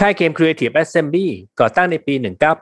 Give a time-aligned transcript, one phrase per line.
[0.00, 1.28] ค่ายเกม Creative Assembly
[1.60, 2.14] ก่อตั้งในปี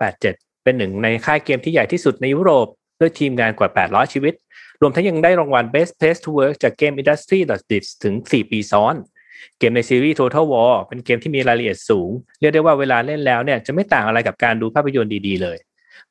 [0.09, 2.67] 1987 เป็นหนึ่งในค่ายเกมที่ใหญ่ที่สุดในยุโรป
[3.01, 4.35] ด้วยทีมงานกว่า 800 ชีวิต
[4.81, 8.95] รวมทั้งยังได้รางวัล Best Place to Work จาก Game Industry d i s ถึง 4 ปีซ้อน
[9.59, 12.11] เกมในซีรีส์ Total War เป็นเกมที่มีรายละเอียดสูง
[12.41, 15.59] เรียกได้ว่าเวลาเล่นแล้วเนี่ยจะไม่ต่างอะไรกับการดูภาพยนตร์ดีๆ เลย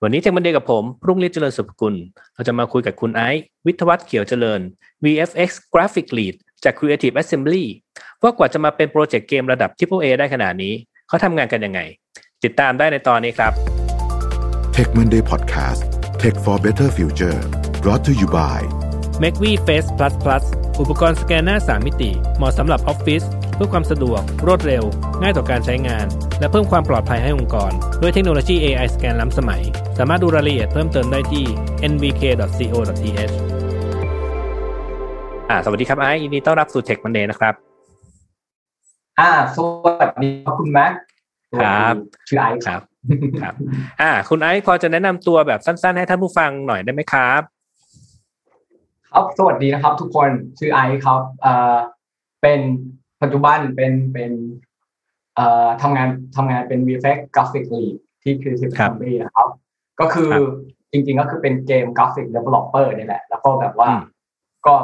[0.01, 1.95] วันนี้เทคมันเดย์กับผมรุ่งฤทธิ์เจริญสุภกุล
[2.35, 4.61] เราจะมาคุยกับคุณไอซ์วิทวัฒน์เขียวเจริญ
[5.03, 7.65] VFX Graphic Lead จาก Creative Assembly
[8.21, 10.73] ว่ากว่าจะมาเป็นโปรเจกต์เกมระดับ Triple A ได้ขนาดนี้
[11.11, 11.81] เขาทำงานกันยังไง
[12.43, 13.51] ติดตามได้ในตอนนี้ครับ
[14.75, 15.81] Tech Monday Podcast
[16.21, 17.39] Tech for Better Future
[17.83, 18.59] brought to you by
[19.23, 20.43] m a c v Face Plus Plus
[20.79, 23.23] อุปกรณ์สแกนหน้า 3 มิติ เหมาะสำหรับออฟฟิศ
[23.55, 24.83] เพื่อความสะดวก รวดเร็ว
[25.21, 26.05] ง่ายต่อการใช้งาน
[26.39, 27.71] และเพิ่มความปลอดภัยให้องค์กร
[28.01, 29.61] ด้วยเทคโนโลยี AI สแกนล้ำสมัย
[29.97, 31.45] สามารถดูรายละเอียดเพิ่มเติมได้ที่
[31.91, 33.33] nbk.co.th
[35.49, 37.70] อ่าสวัสดีครับไอซ์ยินดีต้อนรับสู่ Tech Monday นะครับ
[39.21, 40.93] อ่าสวัสดีครับคุณแม็ก
[41.59, 41.95] ครับ
[42.27, 42.81] ชื่อไอซ์ครับ
[43.41, 43.53] ครับ
[44.01, 47.41] อ่า คุณไอซ์พอจะแนะนำตัวแบบสั้น ๆ ให้ท่านผู้ฟังหน่อยได้ไหมครับ
[49.11, 51.75] ครับสวัสดีนะครับ ทุกคนชื่อไอซ์ครับเอ่อ
[52.41, 52.59] เป็น
[53.21, 54.31] ปัจจุบันเป็นเป็น
[55.35, 59.49] เอ่อทำงานทำงานเป็น VFX Graphic Lead ที่ Creative ครับ Assembly นะครับ
[59.99, 60.41] ก็คือครับ
[60.91, 64.01] จริง ๆ ก็คือเป็นเกม Graphic Developer นี่แหละ แล้วก็แบบว่าอืม
[64.67, 64.75] ก็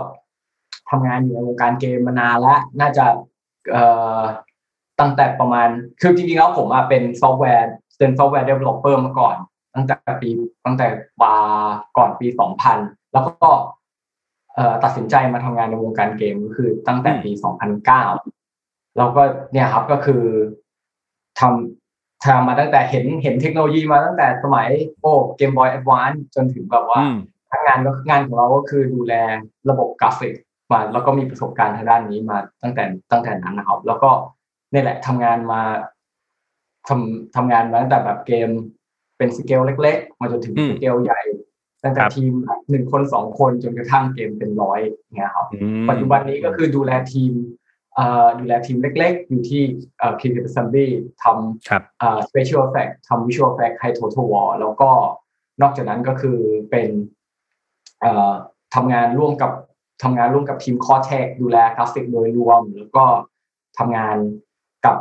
[0.90, 3.22] ทำงานอยู่ในวงการเกมมานานแล้ว น่าจะเอ่อ
[5.00, 5.68] ตั้งแต่ประมาณ
[6.02, 7.68] คือจริงๆแล้วผมอะเป็นซอฟต์แวร์
[8.00, 9.36] เป็นซอฟต์แวร์ developer มาก่อน
[9.76, 10.30] ตั้งแต่ปี
[10.66, 10.88] ตั้งแต่
[11.22, 11.36] ว่า
[11.98, 12.28] ก่อนปี
[12.72, 13.50] 2000แล้วก็
[14.56, 17.32] เอ่อตัดสินใจมาทำงานในวงการเกมก็คือตั้งแต่ปี
[17.96, 20.24] 2009แล้วก็เนี่ยครับก็คือ
[21.40, 24.70] ทำทำมาตั้งแต่เห็นเห็นเทคโนโลยีมาตั้งแต่สมัย
[25.02, 27.16] โอ้ Game Boy Advance จนถึงแบบว่าอืม
[27.66, 29.14] งานก็งานของเราก็คือดูแล
[29.70, 30.34] ระบบกราฟิก
[30.72, 34.10] มาแล้วก็มีประสบการณ์ทางด้านนี้มาตั้งแต่ตั้งแต่นั้นนะครับ แล้วก็
[34.74, 35.62] นี่แหละทำงานมา
[36.88, 38.50] ทำทำงานมาตั้งแต่แบบเกม
[39.18, 41.22] เป็นสเกลเล็ก ๆ มาจนถึงอืมสเกลใหญ่
[41.84, 42.34] ตั้งแต่ครับทีม
[42.70, 44.80] หนึ่งคนสองคนจนกระทั่งเกมเป็นร้อย
[45.16, 47.34] เนี่ยครับอืมปัจจุบันนี้ก็คือดูแลทีม
[47.96, 49.62] เอ่อดูแลทีมเล็ก ๆ อยู่ที่
[49.98, 50.88] เอ่อ Creative Assembly
[51.24, 54.90] ทำครับเอ่อ special effect ทำ visual effect ให้ total war แล้วก็
[55.62, 56.38] นอกจากนั้นก็คือ
[56.70, 56.90] เป็น
[58.02, 58.32] เอ่อ
[58.76, 59.52] ทำงานร่วมกับ
[60.04, 63.04] ทำงานร่วมกับทีม core tech ดูแลกราฟิกโดยรวม แล้วก็
[63.78, 64.18] ทำงาน
[64.86, 64.98] กับ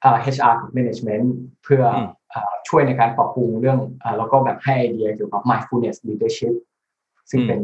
[0.00, 1.26] เอ่อ HR กับ management
[1.64, 6.54] เพื่ออมเอ่อช่วยในการปรับปรุงเรื่องเอ่อแล้วก็แบบให้ไอเดียเกี่ยวกับ mindfulness leadership
[7.30, 7.60] ซึ่งเป็น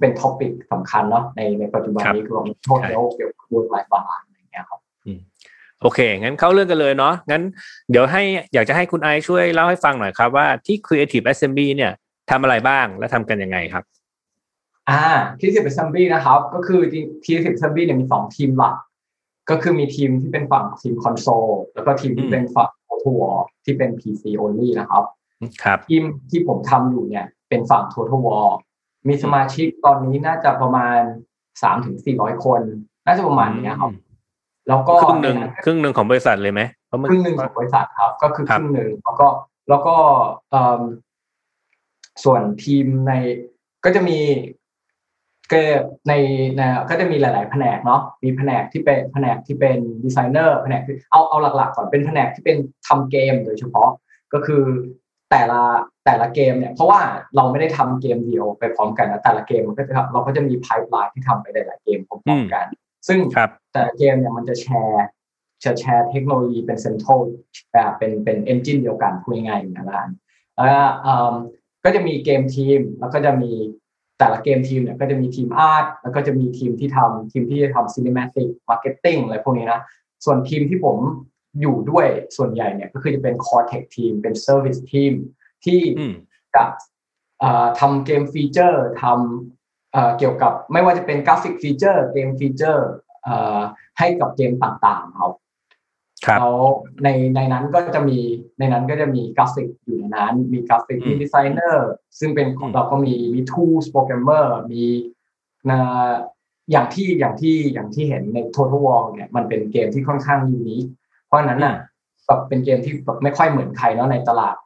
[0.00, 4.80] เป็น topic สำคัญเนาะในในปัจจุบันนี้คือเราโทษแล้วเกี่ยวกับ work life balance อะไรอย่างเงี้ยครับ
[5.82, 7.42] โอเค งั้นเข้าเรื่องกันเลยเนาะงั้น
[7.90, 8.22] เดี๋ยวให้
[8.54, 11.92] อยากจะให้คุณไอซ์ช่วยเล่าให้ฟังหน่อยครับว่าที่ Creative Assembly เนี่ย
[12.30, 13.84] ทำอะไรบ้างและทำกันยังไงครับ
[14.90, 15.04] อ่า
[15.40, 16.80] ที่สิบ assembly นะครับ ก็คือ
[17.24, 18.76] ที่สิบ assembly เนี่ยมีสองทีมหลัก
[19.50, 25.04] ก็คือมีทีมที่เป็นฝั่งทีมคอนโซลแล้วก็ทีมที่เป็นฝั่ง Total War ที่เป็น PC only นะครับ
[25.62, 28.48] ครับทีมที่ผมทำอยู่เนี่ยเป็นฝั่ง Total War
[29.08, 31.00] มีสมาชิกตอนนี้น่าจะประมาณ
[31.62, 32.60] สามถึงสี่ร้อยคน
[33.06, 33.92] น่าจะประมาณเนี้ยครับ
[34.68, 39.26] แล้วก็ครึ่งหนึ่งครึ่งหนึ่งของบริษัทเลยไหมเพราะมันครึ่งหนึ่งของบริษัทครับ ก็คือครัคบรึ่งหนึ่งแล้วก็
[39.68, 39.96] แล้วก็
[40.50, 40.82] เอิ่ม
[42.24, 43.12] ส่วนทีมใน
[43.84, 44.18] ก็จะมี
[45.52, 45.62] ก็
[46.08, 46.12] ใน
[46.56, 46.60] ใน
[46.90, 52.56] ก็จะมีหลาย ๆ แผนกเนาะมีแผนกที่เป็นแผนกที่เป็นดีไซเนอร์แผนกที่เอาเอาหลัก ๆ ก่อนเป็นแผนกที่เป็น
[52.88, 53.90] ทำเกมโดยเฉพาะ
[54.32, 54.64] ก็คือ
[55.30, 55.62] แต่ละ
[56.04, 57.00] แต่ละเกมเนี่ยเพราะว่า
[57.36, 62.66] เราไม่ได้ทำเกมเดียวไปพร้อมกันนะแต่ละเกมมันก็จะเราก็จะมีไพ p e ไลน์ที่ทำไปหลายๆเกมพร้อมๆกัน
[63.08, 65.04] ซึ่งครับแต่ละเกมเนี่ยมันจะแชร์
[65.64, 67.20] จะแชร์เทคโนโลยีเป็นเซ็นทรัล
[67.72, 70.10] แบบเป็นเป็น engine เดียวกันพูดง่ายๆอย่างนั้นละกัน
[70.54, 71.34] แล้วก็เอิ่ม
[71.84, 73.52] ก็จะมี game team แล้วก็จะมี
[74.18, 79.80] แต่ละ game team เนี่ยก็จะมีทีม art แล้วก็จะมีทีมที่ทำทีมที่จะทำ cinematic marketing อะไรพวกนี้นะ
[80.24, 80.98] ส่วนทีมที่ผม
[81.60, 85.12] อยู่ด้วยส่วนใหญ่เนี่ยก็คือจะเป็น core tech team เป็น service team
[85.64, 86.14] ที่อืม
[86.54, 86.64] จะ
[87.40, 92.88] เอ่อทำ game feature ทำเอ่อเกี่ยวกับไม่ว่าจะเป็น graphic feature game feature
[93.24, 93.60] เอ่อ
[93.98, 95.43] ให้กับเกมต่างๆครับครับ
[96.40, 96.58] แล้ว
[97.04, 98.18] ในในนั้นก็จะมี
[98.58, 104.84] ในนั้นก็จะมีกราฟิกอยู่ในนั้น มีกราฟิกอืมมีดีไซเนอร์ซึ่งเป็นอืมเราก็มีมี tools โปรแกรมเมอร์มี
[105.70, 105.80] นะ
[106.70, 110.84] อย่างที่อย่างที่อย่างที่เห็นใน Total War เนี่ยมันเป็นเกมที่ค่อนข้าง unique
[111.26, 111.76] เพราะฉะนั้นน่ะ
[112.26, 114.56] แบบเป็นเกมที่แบบไม่ค่อยเหมือนใครเนาะในตลาด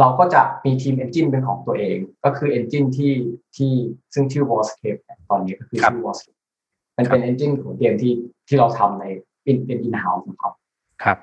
[0.00, 3.12] เราก็จะมีทีม engine เป็นของตัวเอง ก็คือ engine ที่
[3.56, 3.72] ที่
[4.14, 6.38] ซึ่งชื่อ Warscape เนี่ยตอนนี้ก็คือครับชื่อ Warscape
[6.96, 8.14] มันเป็น engine ของเกมที่
[8.48, 9.04] ที่เราทำใน
[9.42, 10.65] เป็นเป็น in house นะครับครับ
[11.04, 11.18] ครับ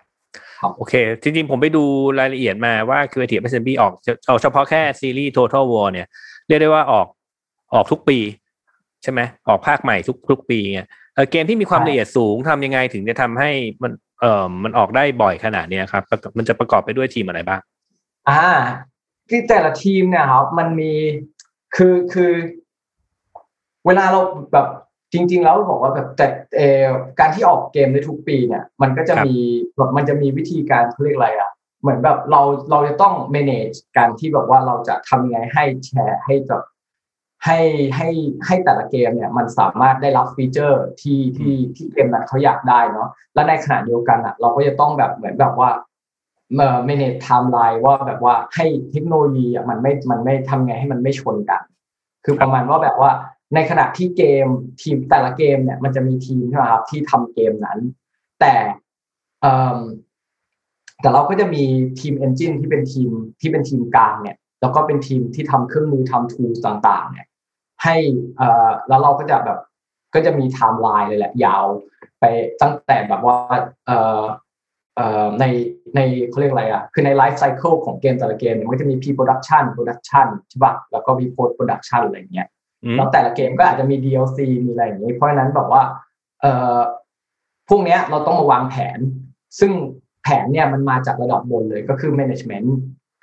[0.78, 1.84] โอเค จริงๆ ผมไปดู
[2.20, 3.94] รายละเอียดมาว่า Creative Assembly ออก
[4.28, 6.08] เอาเฉพาะแค่ซีรีส์ Total War เนี่ย
[6.48, 7.08] เรียกได้ว่าออก
[7.74, 8.20] ออกทุกปี
[9.04, 13.52] ใช่ไหมออกภาคใหม่ทุกทุกปีเนี่ยเออเกมที่มีความละเอียดสูงทำยังไงถึงจะทำให้
[13.84, 13.92] มัน
[14.22, 16.04] เออมันออกได้บ่อยขนาดเนี้ยครับ
[16.38, 17.62] มันจะประกอบไปด้วยทีมอะไรบ้าง
[18.30, 18.46] อ่า
[19.30, 20.92] ที่แต่ละทีมเนี่ยครับ มันมี
[21.76, 22.32] คือคือ
[23.86, 24.22] เวลาเรา
[24.54, 24.68] แบบ
[25.14, 26.28] จริง ๆ แล้วบอกว่าแบบแต่
[26.58, 26.86] เออ
[27.20, 29.36] การที่ออกเกมในทุกปีเนี่ย มันก็จะมี
[29.78, 31.52] แบบมันจะมีวิธีการเขาเรียกอะไรอะ
[31.82, 36.64] เหมือนแบบเราเราจะต้อง manage การที่แบบว่าเราจะทำยังไงให้แชร์ให้แบบ
[37.46, 37.60] ให้
[37.96, 38.10] ให้
[38.46, 45.70] ให้แต่ละเกมเนี่ยมันสามารถได้รับฟีเจอร์ที่ที่ที่เกมนั้นเขาอยากได้เนาะและในขณะเดียวกันอะ เราก็จะต้องแบบเหมือนแบบว่า
[46.56, 51.62] เอ่อ manage timeline ว่าแบบว่าให้เทคโนโลยีอะมันไม่มันไม่ทำไงให้มันไม่ชนกัน
[52.26, 53.12] คือประมาณว่าแบบว่า
[53.56, 54.48] ในขณะที่เกม
[54.82, 57.80] ทีมแต่ละเกมเนี่ยมันจะมีทีมใช่ไหมครับที่ทำเกมนั้น
[58.40, 58.54] แต่
[61.02, 61.64] แต่เราก็จะมี
[62.00, 63.12] ทีม engine ที่เป็นทีม
[63.42, 67.28] ที่เป็นทีมกลางเนี่ย แล้วก็เป็นทีมที่ทำเครื่องมือทำ tools ต่างๆ เนี่ย
[67.84, 67.96] ให้
[68.40, 69.60] อ่อแล้วเราก็จะแบบ
[70.14, 71.66] ก็จะมีไทม์ไลน์เลยแหละยาว
[72.20, 72.24] ไป
[72.62, 73.38] ตั้งแต่แบบว่า
[73.88, 74.22] เอ่อ
[74.96, 75.46] เอ่อใน
[75.96, 82.48] ในเขาเรียกอะไรอะ คือใน life cycle ของเกมแต่ละเกมเนี่ยมันจะมี pre-production production ใช่ปะแล้วก็มี post production อะไรเงี้ย
[82.96, 85.84] แล้วแต่ละเกมก็อาจจะมี DLC มีอะไรอย่างนี้ เพราะฉะนั้นแบบว่า
[86.42, 86.78] เอ่อ
[87.70, 89.00] พวกเนี้ยเราต้องมาวางแผน
[89.60, 89.72] ซึ่ง
[90.24, 92.68] แผนเนี่ยมันมาจากระดับบนเลยก็คือ management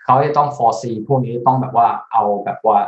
[0.04, 2.78] เขาจะต้อง foresee พวกนี้ต้องแบบว่าเอาแบบว่า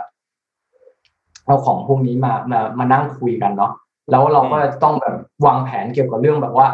[1.47, 3.73] เอาของพวกนี้มามามานั่งคุยกันเนาะ
[4.11, 5.17] แล้วเราก็ต้องแบบ
[5.47, 6.69] วางแผนเกี่ยวกับเรื่องแบบว่า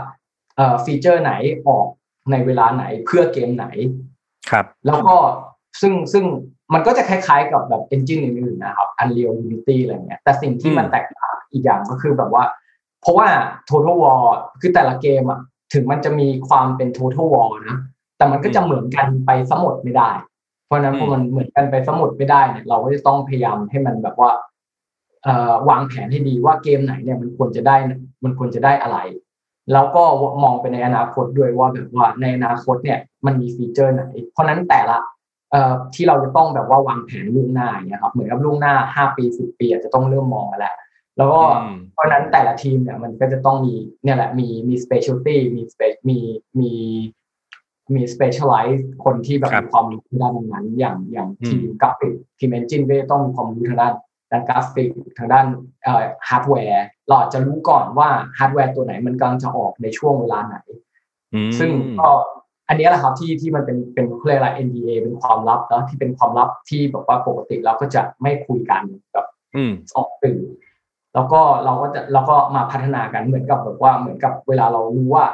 [0.57, 1.33] เอ่อฟีเจอร์ไหน
[1.69, 1.87] ออก
[2.31, 3.67] ในเวลาไหนเพื่อเกมไหน
[4.51, 5.17] ครับ แล้วก็
[5.81, 6.25] ซึ่งซึ่ง
[6.75, 12.45] มันก็จะคล้ายๆกับแบบเอนจินอื่นๆนะครับ Unreal Unity อะไรเงี้ยแต่สิ่งที่มันแตกต่างอีกอย่างก็คือแบบว่า
[13.03, 13.29] เพราะว่า
[13.69, 14.23] Total War
[14.61, 15.41] คือแต่ละเกมอะ
[15.73, 17.79] ถึงมันจะมีความเป็น Total War นะ
[18.17, 20.11] แต่มันก็จะเหมือนกันไปสมดไม่ได้
[20.67, 24.31] เพราะนั้นพอมันเหมือนกันไปสมดไม่ได้เนี่ยเราก็จะต้องพยายามให้มันแบบว่า
[25.23, 27.77] เอ่อวางแผนให้ดีว่าเกมไหนเนี่ยมันควรจะได้
[28.25, 28.99] มันควรจะได้อะไร
[29.73, 30.03] แล้วก็
[30.43, 35.17] มองไปในอนาคตด้วยว่าแบบว่าในอนาคตเนี่ยมันมีฟีเจอร์ไหน เพราะนั้นแต่ละเอ่อ
[35.95, 40.77] ที่เราจะต้องแบบว่าวางแผนล่วงหน้าเนี่ยครับเหมือนกับล่วงหน้าห้าปีสิบปีอาจจะต้องเริ่มมองมาแล้ว
[41.17, 41.43] แล้วก็
[41.93, 43.75] เพราะนั้นแต่ละทีมเนี่ยมันก็จะต้องมี
[44.05, 46.19] เนี่ยแหละมีมี specialty มี space มี
[46.61, 46.73] มี
[47.95, 53.95] มี specialize คนที่แบบมีความรู้ด้านนั้น อย่างอย่างทีมกราฟิกทีม engine ก็จะต้องมีความรู้ทางด้าน
[54.31, 55.47] ด้านกราฟิกทางด้าน
[55.83, 58.09] เอ่อฮาร์ดแวร์เราจะรู้ก่อนว่า
[58.39, 60.57] ฮาร์ดแวร์ตัวไหนมันกำลังจะออกในช่วงเวลาไหน
[61.59, 62.11] ซึ่งก็
[62.69, 68.83] อันนี้แหละครับที่ที่มันเป็นเป็นเรียกอะไร NDA เป็นความลับแล้วที่เป็นความลับที่แบบว่าปกติเราก็จะไม่คุยกัน
[69.13, 69.27] แบบ
[69.97, 70.41] ออกสื่อ
[71.15, 75.27] แล้วก็เราก็จะเราก็มาพัฒนากันเหมือนกับแบบว่าเหมือนกับเวลาเรารู้ว่า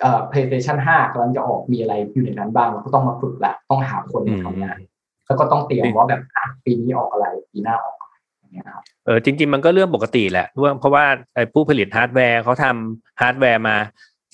[0.00, 4.78] เอ่อ PlayStation 5กำลังจะออกมีอะไรอยู่ในนั้นบ้างเราก็ต้องมาฝึกแหละต้องหาคนมาทำงาน
[5.26, 6.20] แล้วก็ต้องเตรียมว่าแบบ
[6.64, 7.96] ปีนี้ออกอะไรปีหน้าออก
[9.04, 10.46] เออจริง ๆ มันก็เรื่องปกติแหละ
[10.78, 13.76] เพราะว่าไอ้ผู้ผลิตฮาร์ดแวร์เขาทำฮาร์ดแวร์มา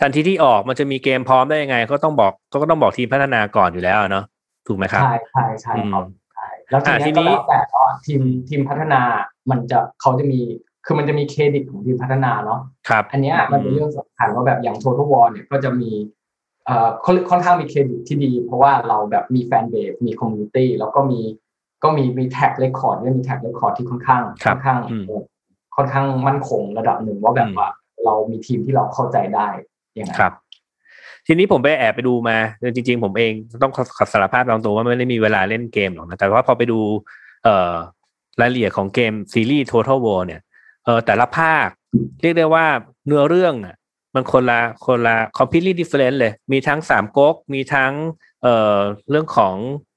[0.00, 4.24] ทันทีที่ออกมันจะมีเกมพร้อมได้ยังไง ก็ต้องบอกก็ต้องบอกทีมพัฒนาก่อนอยู่แล้วเนาะ
[4.66, 6.04] ถูกไหมครับใช่ใช่ใช่ครับ
[6.34, 7.58] ใช่แล้วทีนี้ก็แล้วแต่
[8.06, 9.00] ทีมทีมพัฒนา
[9.50, 10.40] มันจะเขาจะมี
[10.86, 15.90] คือมันจะมีเครดิตของทีมพัฒนาเนาะครับ อันนี้มันเป็นเรื่องสำคัญว่าแบบอย่าง Total War เนี่ยก็จะมี
[16.66, 16.88] เอ่อ
[17.30, 21.20] ค่อนข้างมีเครดิตที่ดี เพราะว่าเราแบบมี fanbase มี community แล้วก็มี
[21.84, 24.78] ก็มีมี track record เนี่ยมี track record ที่ค่อนข้างค่อนข้าง
[25.76, 27.68] ค่อนข้างมั่นคงระดับหนึ่งว่าแบบว่า
[28.04, 29.48] เรามีทีมที่เราเข้าใจได้
[29.96, 30.32] อย่างไรครับ
[31.26, 32.36] ทีนี้ผมไปแอบไปดูมา
[32.74, 33.32] จริง ๆ ผมเอง
[33.62, 36.80] ต้องขอสารภาพตรงตัวว่าไม่ได้มีเวลาเล่นเกมหรอกนะแต่ว่าพอไปดู
[37.44, 37.74] เอ่อ
[38.40, 40.40] รายละเอียดของเกมซีรีส์ Total War เนี่ย
[40.84, 41.68] เออแต่ละภาค
[42.22, 42.66] เรียกได้ว่า
[43.06, 43.76] เนื้อเรื่องอะ
[44.14, 47.92] มันคนละคนละ completely different เลย มีทั้งสามก๊กมีทั้ง
[48.42, 48.78] เอ่อ
[49.10, 49.54] เรื่องของ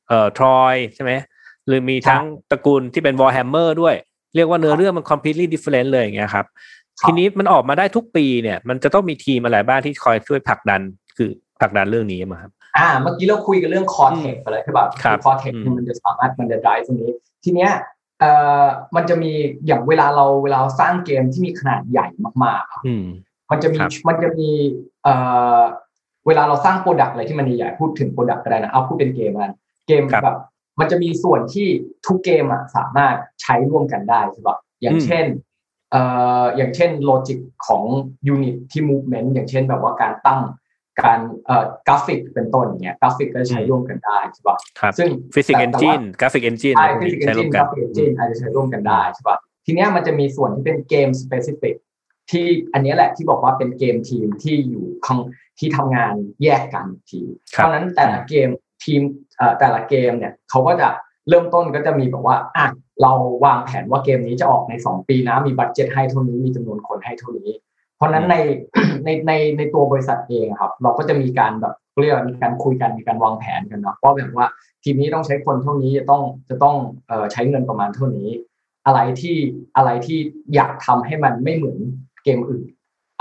[0.08, 1.12] เอ่อทรอยใช่ไหม
[1.68, 3.96] หรือมีทั้งตระกูลที่เป็น Warhammer ด้วย
[4.36, 6.46] เรียกว่าเนื้อเรื่องมัน completely different เลยอย่างเงี้ยครับ
[7.02, 10.82] ทีนี้มันออกมาได้ทุกปีเนี่ย มันจะต้องมีทีมอะไรบ้างที่คอยช่วยผลักดัน
[11.18, 11.30] คือ
[11.62, 14.86] ผลักดันเรื่องนี้มาครับอ่า เมื่อกี้เราคุยกันเรื่อง core tech ไปเลยใช่ป่ะ
[15.24, 17.12] core tech มันจะสามารถมันจะได้ตรงนี้
[17.44, 17.72] ทีเนี้ย
[18.20, 18.32] เอ่
[18.64, 19.32] อมันจะมี
[19.68, 22.08] อย่างเวลาเราเวลาสร้างเกมที่มีขนาดใหญ่
[22.44, 22.94] มากๆอื
[23.52, 24.50] มันจะมีมันจะมี
[25.04, 25.14] เอ่
[25.58, 25.62] อ
[26.28, 29.54] เวลาเราสร้าง product อะไรที่มันใหญ่พูดถึง product ก็ได้นะเอาพูดเป็นเกมกัน
[29.88, 30.38] เกมแบบ
[30.80, 31.68] มันจะมีส่วนที่
[32.06, 36.02] ทุกเกมอะสามารถใช้ร่วมกันได้ใช่ปะอย่างเช่นเอ่
[36.42, 37.84] ออย่างเช่น logic ของ
[38.28, 40.42] unit ที่ movement อย่างเช่นแบบว่าการตั้ง
[41.02, 44.58] การเอ่อกราฟิกเป็นต้นอย่างเงี้ยกราฟิกก็ใช้ร่วมกันได้ใช่ปะ
[44.98, 51.76] ซึ่ง physics engine graphic engine ใช่ physics engine graphic engineอาจจะใช้ร่วมกันได้ใช่ปะทีเนี้ยมันจะมีส่วนที่เป็น game specific
[52.32, 55.20] ที่อันนี้แหละที่บอกว่าเป็น game team ที่อยู่ข้าง
[55.60, 57.20] ที่ทำงานแยกกันที
[57.50, 58.50] เพราะนั้นแต่ละเกม
[58.84, 59.02] ทีม
[59.60, 60.88] แต่ละเกมเนี่ยเขาก็จะ
[61.30, 62.66] เริ่มต้นก็จะมีแบบว่าอะ
[63.02, 63.12] เรา
[63.46, 67.52] วางแผนว่าเกมนี้จะออกใน 2 ปีนะมีบัตเจ็ตให้เท่านี้มีจำนวนคนให้เท่านี้
[68.04, 68.36] ราะฉะนั้นใน
[69.06, 74.48] ในในในตัวบริษัทเองครับ เราก็จะมีการแบบเรียกมีการคุยกันมีการวางแผนกันเนาะว่าแบบว่า
[74.84, 76.76] ทีมนี้ต้องใช้คนเท่านี้จะต้องจะต้อง
[77.08, 78.30] เอ่อใช้เงินประมาณเท่านี้
[78.86, 79.38] อะไรที่
[79.78, 80.20] อะไรที่
[80.56, 81.78] อยากทำให้มันไม่เหมือน
[82.24, 82.66] เกมอื่น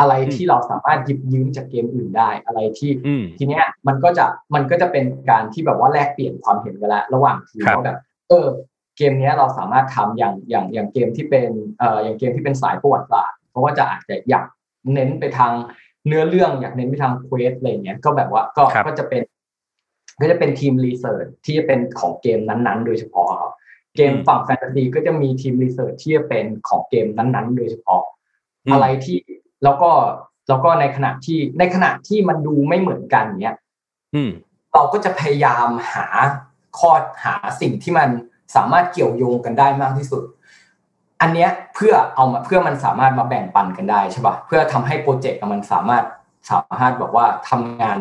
[0.00, 2.90] อะไรที่เราสามารถหยิบยืมจากเกมอื่นได้อะไรที่
[3.38, 7.98] ทีเนี้ยมันก็จะมันก็จะเป็นการที่แบบว่าแลกเปลี่ยนความเห็นกันละระหว่างทีมว่าแบบ
[8.28, 14.46] เออเกมนี้เราสามารถทำอย่างอย่างอย่างเกมที่เป็นเอ่ออย่างเกมที่เป็นสายประวัติศาสตร์เพราะว่าจะอาจจะอยาก
[14.94, 15.52] เน้นไปทาง
[16.06, 19.22] เนื้อเรื่องอยากเน้นไปทาง quest อะไรเงี้ยก็แบบว่าก็ก็จะเป็น
[20.20, 23.52] ก็จะเป็นทีม research ที่จะเป็นของเกมนั้นๆ โดยเฉพาะครับ
[23.96, 28.02] เกมฝั่งแฟนตาซีก็จะมีทีม research ที่จะเป็นของเกมนั้นๆ โดยเฉพาะ
[28.72, 29.18] อะไรที่
[29.64, 29.90] แล้วก็
[30.48, 33.56] แล้วก็ในขณะที่ในขณะที่มันดูไม่เหมือนกันเนี้ย
[34.74, 36.06] เราก็จะพยายามหา
[36.78, 36.90] ข้อ
[37.24, 38.08] หาสิ่งที่มัน
[38.54, 40.22] สามารถเกี่ยวโยงกันได้มากที่สุด
[41.20, 46.04] อันเนี้ยเพื่อเอามาเพื่อมันสามารถมาแบ่งปันกันได้ใช่ป่ะเพื่อทำให้โปรเจกต์มันสามารถ
[46.50, 47.98] สามารถแบบว่าทำงาน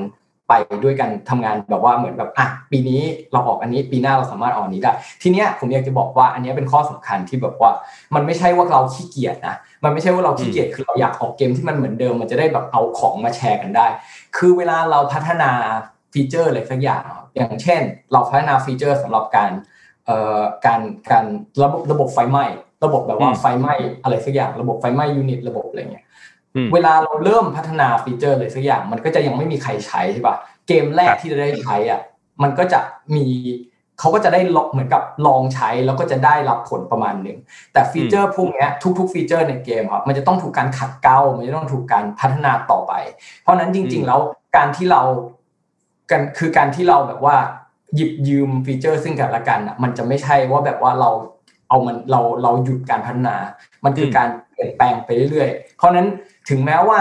[0.48, 0.54] ไป
[0.84, 4.92] ด้วยกันทำงานแบบว่าเหมือนแบบอะปีนี้เราออกอันนี้ปีหน้าเราสามารถออกอันนี้ได้
[5.22, 7.72] ทีเนี้ยผมอยากจะบอกว่าอันนี้เป็นข้อสำคัญที่แบบว่า
[8.16, 13.88] มันไม่ใช่ว่าเราขี้เกียจนะมันไม่ใช่ว่าเราขี้เกียจคือเราอยากออกเกมที่มันเหมือนเดิม มันจะได้แบบเอาของมาแชร์กันได้
[14.38, 15.52] คือเวลาเราพัฒนา
[16.14, 17.04] feature อะไรสักอย่าง
[17.36, 17.82] อย่างเช่น
[18.12, 19.81] เราพัฒนา feature สำหรับการเอ่อ
[20.66, 21.26] การการ
[21.64, 22.46] ระบบระบบไฟไหม้
[22.86, 26.06] ระบบแบบว่าไฟไหม้อะไรสักอย่างระบบไฟไหม้ unit ระบบอะไรเงี้ย
[26.74, 30.36] เวลาเราเริ่มพัฒนา feature อะไรสักอย่างมันก็จะยังไม่มีใครใช้ใช่ป่ะ
[30.68, 32.02] เกมแรกที่จะได้ใช้อะ
[32.44, 32.80] มันก็จะ
[33.16, 33.26] มี
[34.00, 37.38] เขาก็จะได้เหมือนกับลองใช้แล้วก็จะได้รับผลประมาณหนึ่ง
[37.74, 38.66] แต่ feature พวกนี้
[39.00, 42.94] ทุก ๆ feature ในเกมครับมันจะต้องถูกการขัดเกลามันจะต้องถูกการพัฒนาต่อไป
[43.42, 44.20] เพราะนั้นจริง ๆ แล้ว
[44.58, 45.02] การที่เรา
[46.12, 47.36] กันคือการที่เราแบบว่า
[47.96, 51.10] หยิบยืม feature ซึ่งกันและกันอะมันจะไม่ใช่ว่าแบบว่าเรา
[51.70, 53.36] เอามันเราเราหยุดการพัฒนา
[53.84, 56.08] มันคือการเปลี่ยนแปลงไปเรื่อยๆ เพราะนั้น
[56.50, 57.00] ถึงแม้ว่า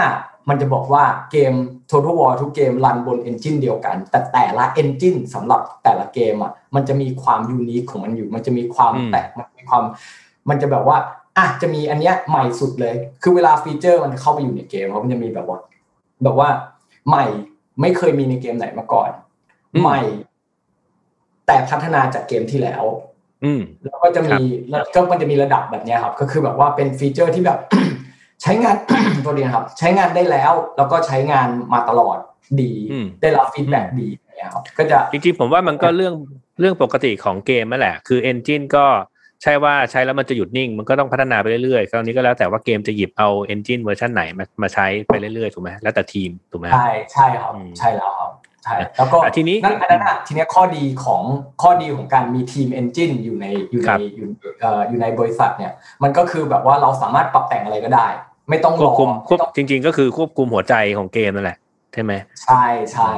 [0.49, 1.53] มันจะบอกว่าเกม
[1.89, 9.83] Total War ทุกเกม run บน engine เดียวกัน แต่แต่ละ engine สำหรับแต่ละเกมอะมันจะมีความ unique ของมันอยู่ มันจะมีความแตกมันมีความ
[10.49, 10.97] มันจะแบบว่า
[11.37, 15.59] อะจะมีอันเนี้ยใหม่สุดเลย คือเวลา feature มันเข้าไปอยู่ในเกมมันจะมีแบบว่า
[16.23, 16.49] แบบว่า
[17.09, 17.25] ใหม่
[17.81, 19.09] ไม่เคยมีในเกมไหนมาก่อน
[19.81, 19.99] ใหม่
[21.51, 22.83] แต่พัฒนาจากเกมที่แล้ว
[23.85, 27.59] แล้วก็จะมีแล้วก็มันจะมีระดับแบบนี้ครับ ก็คือแบบว่าเป็น feature ที่แบบ
[28.41, 28.75] ใช้งาน
[29.25, 32.17] ตัวนี้ครับ ใช้งานได้แล้ว แล้วก็ใช้งานมาตลอด
[32.61, 32.71] ดี
[33.21, 36.13] ได้รับ feedback ดีเนี่ยครับก็จะจริงๆผมว่ามันก็เรื่อง
[36.59, 38.85] เรื่องปกติของเกมนั่นแหละ คือ engine ก็
[39.43, 48.31] ใช่ว่าใช้แล้วมันจะหยุดนิ่ง มันก็ต้องพัฒนาไปเรื่อยๆคราวนี้ก็แล้วแต่ว่าเกมจะหยิบเอา engine version ไหนมามาใช้ไปเรื่อยๆถูกไหมแล้วแต่ทีมถูกไหมใช่ใช่ครับใช่แล้วครับ
[48.63, 51.21] ใช่แล้วก็ทีนี้นั่นอันนั้นทีนี้ข้อดีของ
[51.61, 54.27] ข้อดีของการมีทีม engine อยู่ในอยู่ในอยู่
[54.61, 55.71] เอ่ออยู่ในบริษัทเนี่ย
[56.03, 58.07] มันก็คือแบบว่าเราสามารถปรับแต่งอะไรก็ได้
[58.49, 61.57] ไม่ต้องควบคุมควบจริง ๆ ก็คือควบคุมหัวใจของเกมนั่นแหละ
[61.93, 62.13] ใช่ไหม
[62.43, 62.63] ใช่
[62.93, 63.11] ใช่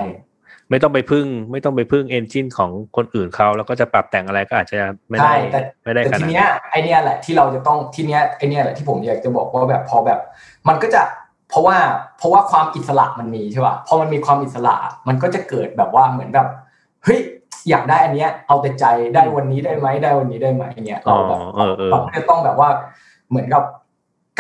[0.70, 4.78] ไม่ต้องไปพึ่ง ไม่ต้องไปพึ่งเอนจินของคนอื่นเขาแล้วก็จะปรับแต่งอะไรก็อาจจะ
[5.10, 5.34] ไม่ได้
[5.84, 10.20] ไม่ได้ขนาดทีเนี้ยไอเนี้ยแหละที่เราจะต้องทีเนี้ยไอเนี้ยแหละที่ผมอยากจะบอกว่าแบบพอแบบ
[10.68, 11.02] มันก็จะ
[11.54, 11.78] เพราะว่า
[12.18, 14.76] เพราะว่าความอิสระมันมีใช่ป่ะพอมันมีความอิสระ
[15.08, 16.48] มันก็จะเกิดแบบว่าเหมือนแบบ
[17.04, 17.20] เฮ้ย
[17.70, 21.40] อยากได้อันเนี้ยเอาแต่ใจได้วันนี้ได้ไหมได้วันนี้ได้ไหมเงี้ยเราแบบ
[21.92, 22.70] เราจะต้องแบบว่า
[23.30, 23.64] เหมือนกับ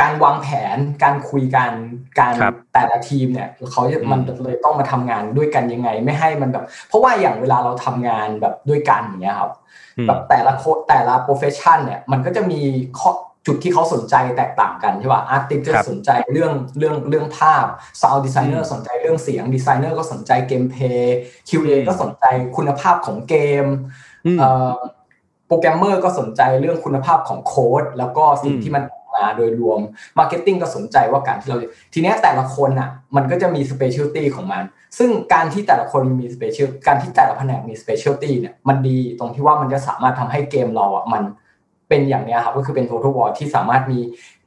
[0.02, 1.72] การวางแผนการคุยกัน
[2.20, 2.34] การ
[2.74, 9.52] แต่ละทีมเนี่ยเขาจะมันเลยต้องมาทำงานด้วยกันยังไง ไม่ให้มันแบบ เพราะว่าอย่างเวลาเราทำงานแบบด้วยกันอย่างเงี้ยครับ
[10.08, 12.60] แบบแต่ละโคแต่ละ profession เนี่ยมันก็จะมี
[13.00, 13.12] ข้อ
[13.48, 17.66] จุดที่เขาสนใจแตกต่างกันใช่ป่ะ artist จะสนใจเรื่องเรื่องเรื่องภาพ
[18.02, 21.18] sound designer สนใจเรื่องเสียงดีไซเนอร์ก็สนใจ gameplay
[21.50, 22.26] QA ก็สนใจ
[22.58, 23.66] คุณภาพของเกม
[25.48, 29.80] โปรแกรมเมอร์ก็สนใจเรื่องคุณภาพของโค้ดแล้วก็สิ่งที่มันออกมาโดยรวม
[30.18, 31.58] marketing ก็สนใจว่าการที่เรา
[31.94, 34.64] ทีนี้แต่ละคนอะมันก็จะมี specialty ของมัน
[34.98, 41.24] ซึ่งการที่แต่ละคนมี special การที่แต่ละแผนกมี specialty เนี่ยมันดีตรงที่ว่ามันจะสามารถทำให้เกมเราอะมัน
[41.94, 44.00] เป็นอย่างนี้ครับก็คือเป็น Total War ที่สามารถมี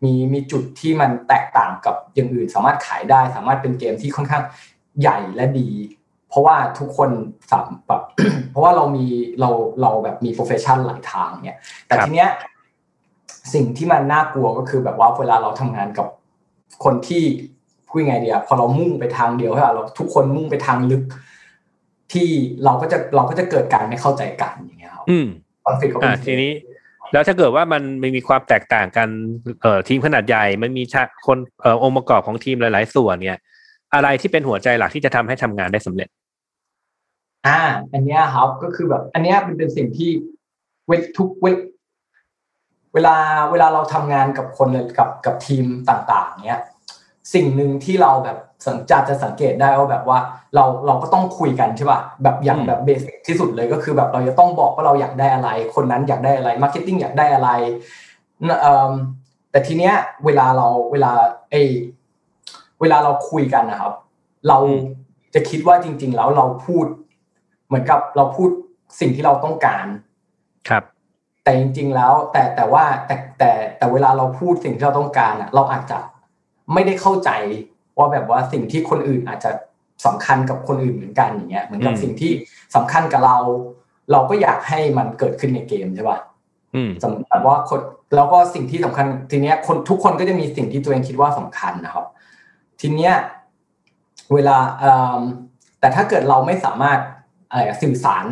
[0.04, 4.42] มีมีจุดที่มันแตกต่างกับอย่างอื่น สามารถขายได้ สามารถเป็นเกมที่ค่อนข้าง
[5.00, 5.70] ใหญ่และดี
[6.28, 7.10] เพราะว่าทุกคน
[7.50, 8.02] สามแบบ
[8.50, 9.06] เพราะว่าเรามี
[9.40, 9.50] เรา
[9.82, 12.30] เราแบบมี profession หลายทางเนี่ยแต่ทีเนี้ย
[13.54, 16.06] สิ่งที่มันน่ากลัวก็คือแบบว่าเวลาเราทำงานกับ
[16.84, 17.22] คนที่
[17.88, 21.02] พูดไงเดียพอเรามุ่งไปทางเดียวใช่ไหมเราทุกคนมุ่งไปทางลึก
[22.12, 22.28] ที่
[22.64, 25.26] เราก็จะเราก็จะเกิดการไม่เข้าใจกันอย่างเงี้ยครับอืม
[25.64, 26.52] คอนฟ lict ก็เป็นทีนี้
[27.12, 29.08] แล้วถ้าเกิดว่ามันไม่มีความแตกต่างกัน
[29.62, 30.84] เอ่อทีมขนาดใหญ่มันมี
[31.26, 33.40] คนเอ่อองค์ประกอบของทีมหลาย ๆ ส่วนเนี่ย
[33.94, 36.08] อะไรที่เป็นหัวใจหลักที่จะทำให้ทำงานได้สำเร็จ
[37.46, 37.60] อ่า
[37.92, 40.10] อันนี้ครับก็คือแบบ อันนี้เป็นเป็นสิ่งที่
[40.86, 41.46] เวททุกเว
[42.94, 43.16] เวลา
[43.50, 46.62] เวลาเราทำงานกับคนกับกับทีมต่าง ๆ เนี้ย
[47.34, 50.18] สิ่งหนึ่งที่เราแบบ สังจะจะสังเกตได้ว่าแบบว่า
[50.54, 57.50] เราเราก็ต้องคุยกันใช่ป่ะแบบอย่างแบบ basic ที่สุดเลยก็คือแบบเราจะต้องบอกว่าเราอยากได้อะไร คนนั้นอยากได้อะไร marketing อยากได้อะไร
[59.50, 59.94] แต่ทีเนี้ย
[60.24, 61.12] เวลาเราเวลา
[61.50, 61.54] ไอ
[62.80, 63.92] เวลาเราคุยกันนะครับ
[64.48, 64.58] เรา
[65.34, 66.86] จะคิดว่าจริง ๆ แล้วเราพูด
[67.66, 68.50] เหมือนกับเราพูด
[69.00, 69.86] สิ่งที่เราต้องการ
[70.68, 70.82] ครับ
[71.42, 75.98] แต่จริง ๆ แล้ว แต่แต่ว่าแต่แต่แต่เวลาเราพูดสิ่งที่เราต้องการอะ เราอาจจะ
[76.72, 77.30] ไม่ได้เข้าใจ
[77.98, 79.50] ว่าแบบว่าสิ่งที่คนอื่นอาจจะ
[80.06, 82.32] สำคัญกับคนอื่นเหมือนกันอย่างเงี้ยเหมือนกับสิ่งที่
[82.74, 83.36] สำคัญกับเรา
[84.12, 86.18] เราก็อยากให้มันเกิดขึ้นในเกมใช่ป่ะ
[87.02, 87.80] สำหรับว่าคน
[88.16, 92.06] แล้วก็สิ่งที่สำคัญทีเนี้ยคนทุกคนก็จะมีสิ่งที่ตัวเองคิดว่าสำคัญนะครับ
[92.80, 93.14] ทีเนี้ย
[94.34, 94.56] เวลา
[95.80, 96.98] แต่ถ้าเกิดเราไม่สามารถ
[97.50, 98.26] อะไรสื่อสาร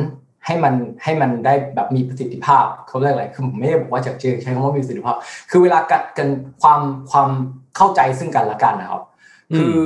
[0.46, 5.16] ให้มันให้มันได้แบบมีประสิทธิภาพเขาเรียกอะไรคือผมไม่ได้บอกว่าจากเจใช้คำว่ามีประสิทธิภาพ
[5.50, 5.78] คือเวลา
[6.18, 6.28] กัน
[6.62, 6.80] ความ
[7.10, 7.28] ความ
[7.76, 9.02] เข้าใจซึ่งกันและกันนะครับ
[9.56, 9.76] คือ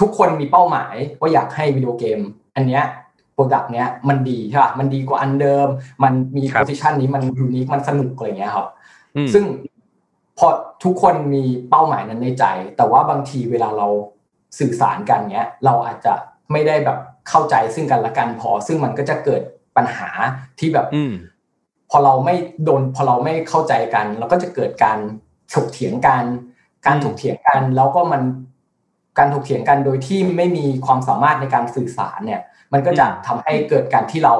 [0.00, 2.20] ทุกคนมีเป้าหมายว่าอยากให้วิดีโอเกม
[2.56, 2.84] อันเนี้ย
[3.34, 5.68] product เนี้ยมันดีใช่ป่ะมันดีกว่าอันเดิม
[6.02, 8.68] มันมี position นี้มัน unique มันสนุกอะไรเงี้ยครับ
[9.34, 9.44] ซึ่ง
[10.38, 10.48] พอ
[10.84, 12.44] ทุกคนมีเป้าหมายนั้นในใจ
[12.76, 13.88] แต่ว่าบางทีเวลาเรา
[14.58, 16.14] สื่อสารกันเนี้ย เราอาจจะ
[16.52, 16.98] ไม่ได้แบบ
[17.28, 19.42] เข้าใจซึ่งกันและกันพอ ซึ่งมันก็จะเกิด
[19.76, 20.08] ปัญหา
[20.58, 20.86] ที่แบบ
[21.90, 22.34] พอเราไม่
[22.64, 24.98] โดนพอเราไม่เข้าใจกัน เราก็จะเกิดการ
[25.54, 26.24] ถกเถียงกัน
[26.86, 28.22] การถกเถียงกันแล้วก็มัน
[29.18, 32.40] การถกเถียงกันโดยที่ไม่มีความสามารถในการสื่อสารเนี่ย
[32.72, 34.34] มันก็จะทำให้เกิดการที่เรา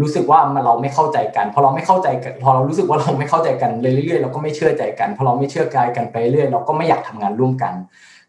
[0.00, 7.74] รู้สึกว่ามันเราไม่เข้าใจกันพอเราไม่เข้าใจกันพอเรารู้สึกว่าเราไม่เข้าใจกันเรื่อยๆเราก็ไม่เชื่อใจกันพอเราไม่เชื่อใจกันไปเรื่อยเราก็ไม่อยากทำงานร่วมกัน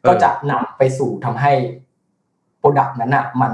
[0.07, 1.53] ก็จะนำไปสู่ทำให้
[2.59, 3.53] โปรดักต์นั้นอะมัน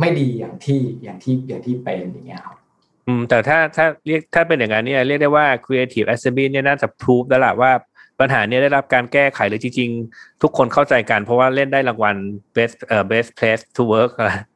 [0.00, 2.56] ไม่ดีอย่างที่อย่างที่อย่างที่เป็นอย่างเงี้ยครับ
[3.06, 7.72] อืมแต่ถ้าถ้าเรียกถ้าเป็นอย่างนั้นเนี่ยเรียกได้ว่า Creative Assembly เนี่ยน่าจะพิสูจแล้วล่ะว่า
[8.20, 12.16] ปัญหานี้ได้รับการแก้ไขหรือจริงๆ ทุกคนเข้าใจกัน เพราะว่าเล่นได้รางวัล
[12.56, 14.12] best เอ่อ best place to work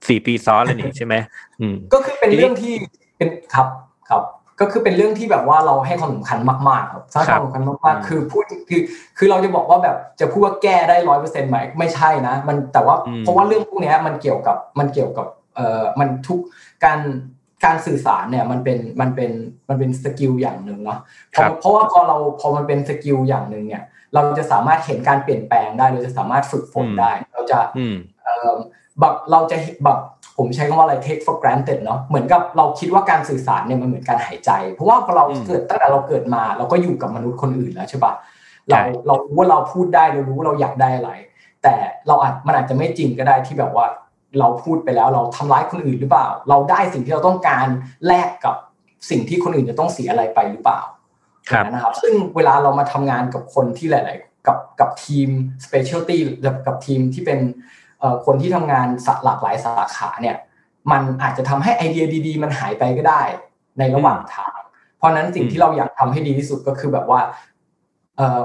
[0.09, 1.15] สี่ปีซ้อนเลยนี่ใช่ไหม
[1.61, 2.73] อืมก็คือเป็นเรื่องที่
[3.17, 3.69] เป็นครับ
[4.11, 4.23] ครับ
[4.61, 8.81] ก็คือเป็นเรื่องที่แบบว่าเราให้ความสำคัญมากๆครับให้ความสำคัญมากๆ คือพูดคือ
[9.19, 16.41] คือเราจะบอกว่าแบบจะพูดว่าแก้ได้ร้อยเปอร์เซ็นต์ไหมไม่ใช่นะ มันแต่ว่าเพราะว่าเรื่องพวกนี้มันเกี่ยวกับมันเกี่ยวกับเอ่อมันทุก
[16.85, 17.01] การ
[17.65, 19.31] การสื่อสารเนี่ยมันเป็นมันเป็น
[19.69, 20.99] มันเป็น skill อย่างหนึ่งเนาะ
[21.31, 27.59] เพราะเพราะว่าพอเราพอมันเป็น skill อย่างหนึ่งเนี่ย เราจะสามารถเห็นการเปลี่ยนแปลงได้เราจะสามารถฝึกฝนได้ เราจะ
[29.01, 29.99] แบบเราจะแบบ
[30.37, 38.13] ผมใช้คำว่าอะไร take for granted เนาะเหมือนกับเราคิดว่าการสื่อสารเนี่ยมันเหมือนการหายใจ เพราะว่าพอเราเกิดตั้งแต่เราเกิดมา เราก็อยู่กับมนุษย์คนอื่นแล้วใช่ปะ
[38.69, 41.11] เราเรารู้ว่าเราพูดได้เรารู้ว่าเราอยากได้อะไร
[41.63, 41.75] แต่
[42.09, 43.87] เราอาจมันอาจจะไม่จริงก็ได้ที่แบบว่า
[44.39, 47.67] เราพูดไปแล้วเราทำร้ายคนอื่นหรือเปล่า เราได้สิ่งที่เราต้องการ
[48.07, 48.55] แลกกับ
[49.11, 50.81] สิ่งที่คนอื่นจะต้องเสียอะไรไปหรือเปล่า
[51.73, 55.29] นะครับ ซึ่งเวลาเรามาทำงานกับคนที่หลาย ๆ กับกับทีม
[55.65, 56.19] specialty
[56.67, 57.41] กับทีมที่เป็น
[58.27, 58.87] คนที่ทำงาน
[59.25, 60.37] หลากหลายสาขาเนี่ย
[60.93, 63.23] มันอาจจะทำให้ไอเดียดี ๆ มันหายไปก็ได้
[63.79, 64.59] ในระหว่างทาง
[64.99, 67.21] เพราะนั้นสิ่งที่เราอยากทำให้ดีที่สุดก็คือแบบว่า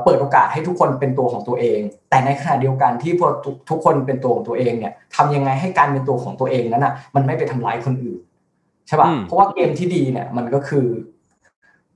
[0.04, 3.28] เปิดโอกาสให้ทุกคนเป็นตัวของตัวเอง แต่ในขณะเดียวกันที่พอ
[3.70, 8.20] ทุกคนเป็นตัวของตัวเองเนี่ยทำยังไงให้การเป็นตัวของตัวเองนั้นอะมันไม่ไปทำร้ายคนอื่น
[8.88, 10.86] ใช่ป่ะเพราะว่าเกมที่ดีเนี่ยมันก็คือ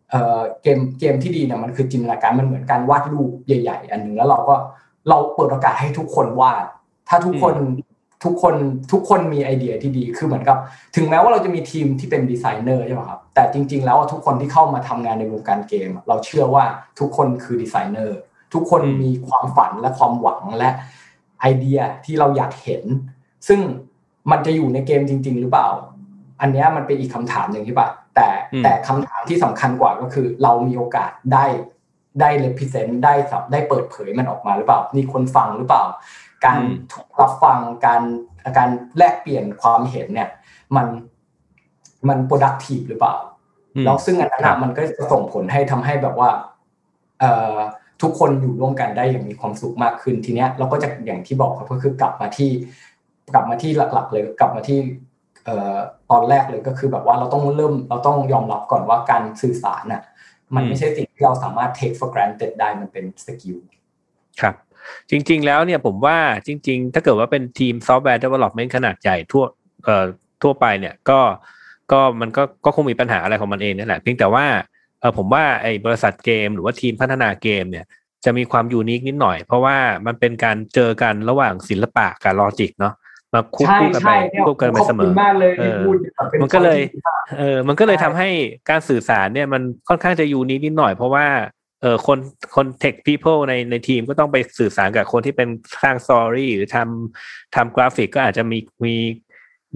[0.10, 4.56] เอ่อเกมเกมที่ดีเนี่ยมันคือจินตนาการมันเหมือนการวาดรูปใหญ่ ๆ อันหนึ่งแล้วเราก็
[5.10, 6.65] เราเปิดโอกาสให้ทุกคนวาด
[7.10, 7.56] ถ้าทุกคน
[8.23, 8.55] ทุกคน
[8.91, 10.58] ทุกคนมีไอเดียที่ดีคือเหมือนกับ
[10.95, 16.65] ถึงแม้ว่าเราจะมีทีมที่เป็นดีไซเนอร์ใช่ไหมครับแต่จริง ๆ แล้วทุกคนที่เข้ามาทำงานในวงการเกม เราเชื่อว่า
[16.99, 18.17] ทุกคนคือดีไซเนอร์
[18.53, 20.69] ทุกคนมีความฝันและความหวังและ
[21.41, 22.84] ไอเดียที่เราอยากเห็น
[23.47, 23.60] ซึ่ง
[24.32, 25.67] มันจะอยู่ในเกมจริง ๆ หรือเปล่า
[26.41, 28.27] อันนี้มันเป็นอีกคำถามหนึ่งใช่ปะแต่
[28.63, 31.45] แต่คำถามที่สำคัญกว่าก็คือ เรามีโอกาสได้
[32.21, 33.13] ได้เลพิเซนต์ได้
[33.51, 35.84] ได้เปิดเผยมันออกมาหรือเปล่า มีคนฟังหรือเปล่า
[36.45, 36.60] การ
[37.19, 38.02] รับฟังการ
[38.58, 40.30] การแลกเปลี่ยนความเห็นเนี่ย
[40.75, 40.88] มัน
[42.08, 43.15] มัน productive หรือเปล่า
[43.86, 46.30] แล้วซึ่งอันนั้นมันก็จะส่งผลให้ทำให้แบบว่า
[47.19, 47.56] เอ่อ
[48.02, 52.52] ทุกคนอยู่ร่วมกันได้อย่างมีความสุขมากขึ้นทีเนี้ยเราก็จะอย่างที่บอกครับก็คือกลับมาที่
[53.34, 54.80] กลับมาที่หลัก ๆ เลยกลับมาที่
[55.45, 55.75] เอ่อ
[56.12, 60.04] ตอนแรกเลยก็คือแบบว่าเราต้องเริ่มเราต้องยอมรับก่อนว่าการสื่อสารน่ะ
[60.56, 63.58] มันไม่ใช่สิ่งที่เราสามารถ take for granted ได้มันเป็น skill
[64.41, 64.56] ครับ
[65.12, 69.44] จริง ๆ แล้วเนี่ยผมว่าจริง ๆ ถ้าเกิดว่าเป็นทีม software development ขนาดใหญ่ทั่ว
[69.86, 70.06] เอ่อ
[70.44, 71.20] ทั่วไปเนี่ยก็
[71.92, 74.46] ก็มันก็ก็คงมีปัญหาอะไรของมันเองนั่นแหละเพียงแต่ว่า
[75.00, 77.86] เออผมว่าไอ้บริษัทเกม หรือว่าทีมพัฒนาเกมเนี่ย
[78.26, 82.94] จะมีความ unique นิดหน่อย เพราะว่ามันเป็นการเจอกันระหว่างศิลปะกับ logic เนาะ
[83.34, 84.12] มาคู่คู่กันไป
[84.48, 85.12] คู่กันไปเสมอ
[85.60, 85.82] เออ
[86.42, 86.80] มันก็เลย
[87.38, 88.30] เออ มันก็เลยทำให้
[88.70, 91.26] การสื่อสารเนี่ยมันค่อนข้างจะ unique นิดหน่อย เพราะว่า
[91.82, 92.18] เออคน
[92.56, 98.96] คน tech people ในในทีมก็ต้องไปสื่อสารกับคนที่เป็นสร้าง story หรือทำทำกราฟิกก็อาจจะมีมี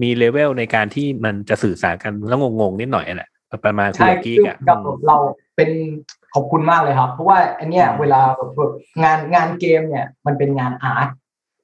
[0.02, 3.30] มีเลเวลในการที่มันจะสื่อสารกันแล้วงงๆนิดหน่อยแหละ
[3.64, 5.16] ประมาณคุณใช่กีคืกออะกับเรา
[5.56, 5.70] เป็น
[6.34, 8.20] ขอบคุณมากเลยครับ เพราะว่าอันเนี้ยเวลา
[8.56, 11.08] แบบงานงานเกมเนี่ยมันเป็นงาน art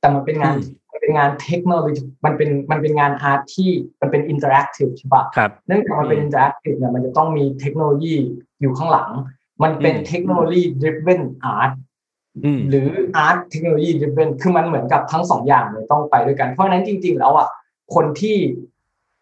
[0.00, 0.56] แต่มันเป็นงาน
[0.90, 8.14] มันเป็นงานเทคโนโลยีมันเป็นมันเป็นงาน art ที่มันเป็น interactive ใช่ปะครับเนื่องจากมันเป็นอืม interactive เนี่ยมันจะต้องมีเทคโนโลยี
[8.60, 9.10] อยู่ข้างหลัง
[9.62, 11.22] มันเป็นอืมเทคโนโลยี driven
[11.56, 11.72] art
[12.44, 12.88] อืมหรือ
[13.26, 17.48] art technology driven คือมันเหมือนกับทั้งสองอย่างเลยต้องไปด้วยกัน เพราะฉะนั้นจริง ๆ แล้วอะ
[17.94, 18.36] คนที่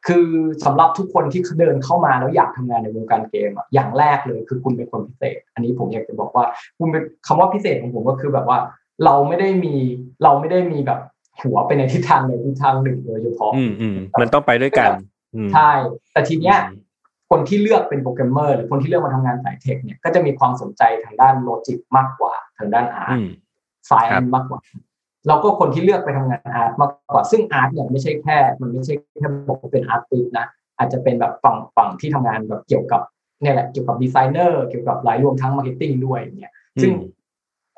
[0.07, 0.27] คือ
[0.65, 6.45] สำหรับทุกคนที่เดินเข้ามาแล้วอยากทำงานในวงการเกมอะอย่างแรกเลยคือคุณเป็นคนพิเศษ อันนี้ผมอยากจะบอกว่า
[6.79, 8.59] คุณเป็นคำว่าพิเศษของผมก็คือแบบว่า
[9.05, 9.75] เราไม่ได้มี
[10.25, 11.01] เราไม่ได้มีแบบ
[11.41, 14.91] หัวไปในทิศทางในทิศทางหนึ่งโดยเฉพาะอืมอืมมันต้องไปด้วยกัน
[15.35, 15.71] อืมใช่
[16.13, 16.59] แต่ทีเนี้ย
[17.31, 23.29] คนที่เลือกเป็นโปรแกรมเมอร์หรือคนที่เลือกมาทำงานสายเทคเนี่ยก็จะมีความสนใจทางด้านโลจิกมากกว่าทางด้านอาร์ตอืม
[23.91, 24.61] สายครัอับนมากกว่า
[25.29, 30.47] เราก็คนที่เลือกไปทำงาน art มากกว่าซึ่ง art เนี่ยไม่ใช่แค่ มันไม่ใช่แค่บอกว่าเป็น artist นะ
[30.79, 33.01] อาจจะเป็นแบบฝั่งฝั่งที่ทำงานแบบเกี่ยวกับ
[33.43, 37.17] เนี่ยแหละเกี่ยวกับดีไซเนอร์เกี่ยวกับหลายรวมทั้ง marketing ด้วยเนี่ยซึ่งอืม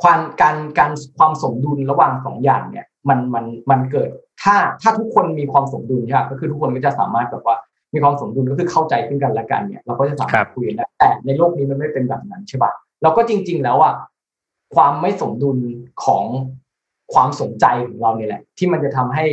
[0.03, 4.09] ความการการความสมดุลระหว่างสองอย่างเนี่ยมันมันมันเกิด
[4.43, 7.57] ถ้าถ้าทุกคนมีความสมดุลใช่ไหมก็คือทุกคนก็จะสามารถแบบว่า
[7.93, 12.73] มีความสมดุลก็คือเข้าใจซึ่งกันและกันเนี่ยเราก็จะสามารถครับคุยกันได้แต่ในโลกนี้มันไม่เป็นแบบนั้นใช่ป่ะ
[13.03, 13.95] แล้วก็จริง ๆ แล้วอะ
[14.75, 15.59] ความไม่สมดุล
[16.05, 16.25] ของ
[17.13, 19.25] ความสนใจของเราเนี่ยแหละ ที่มันจะทำให้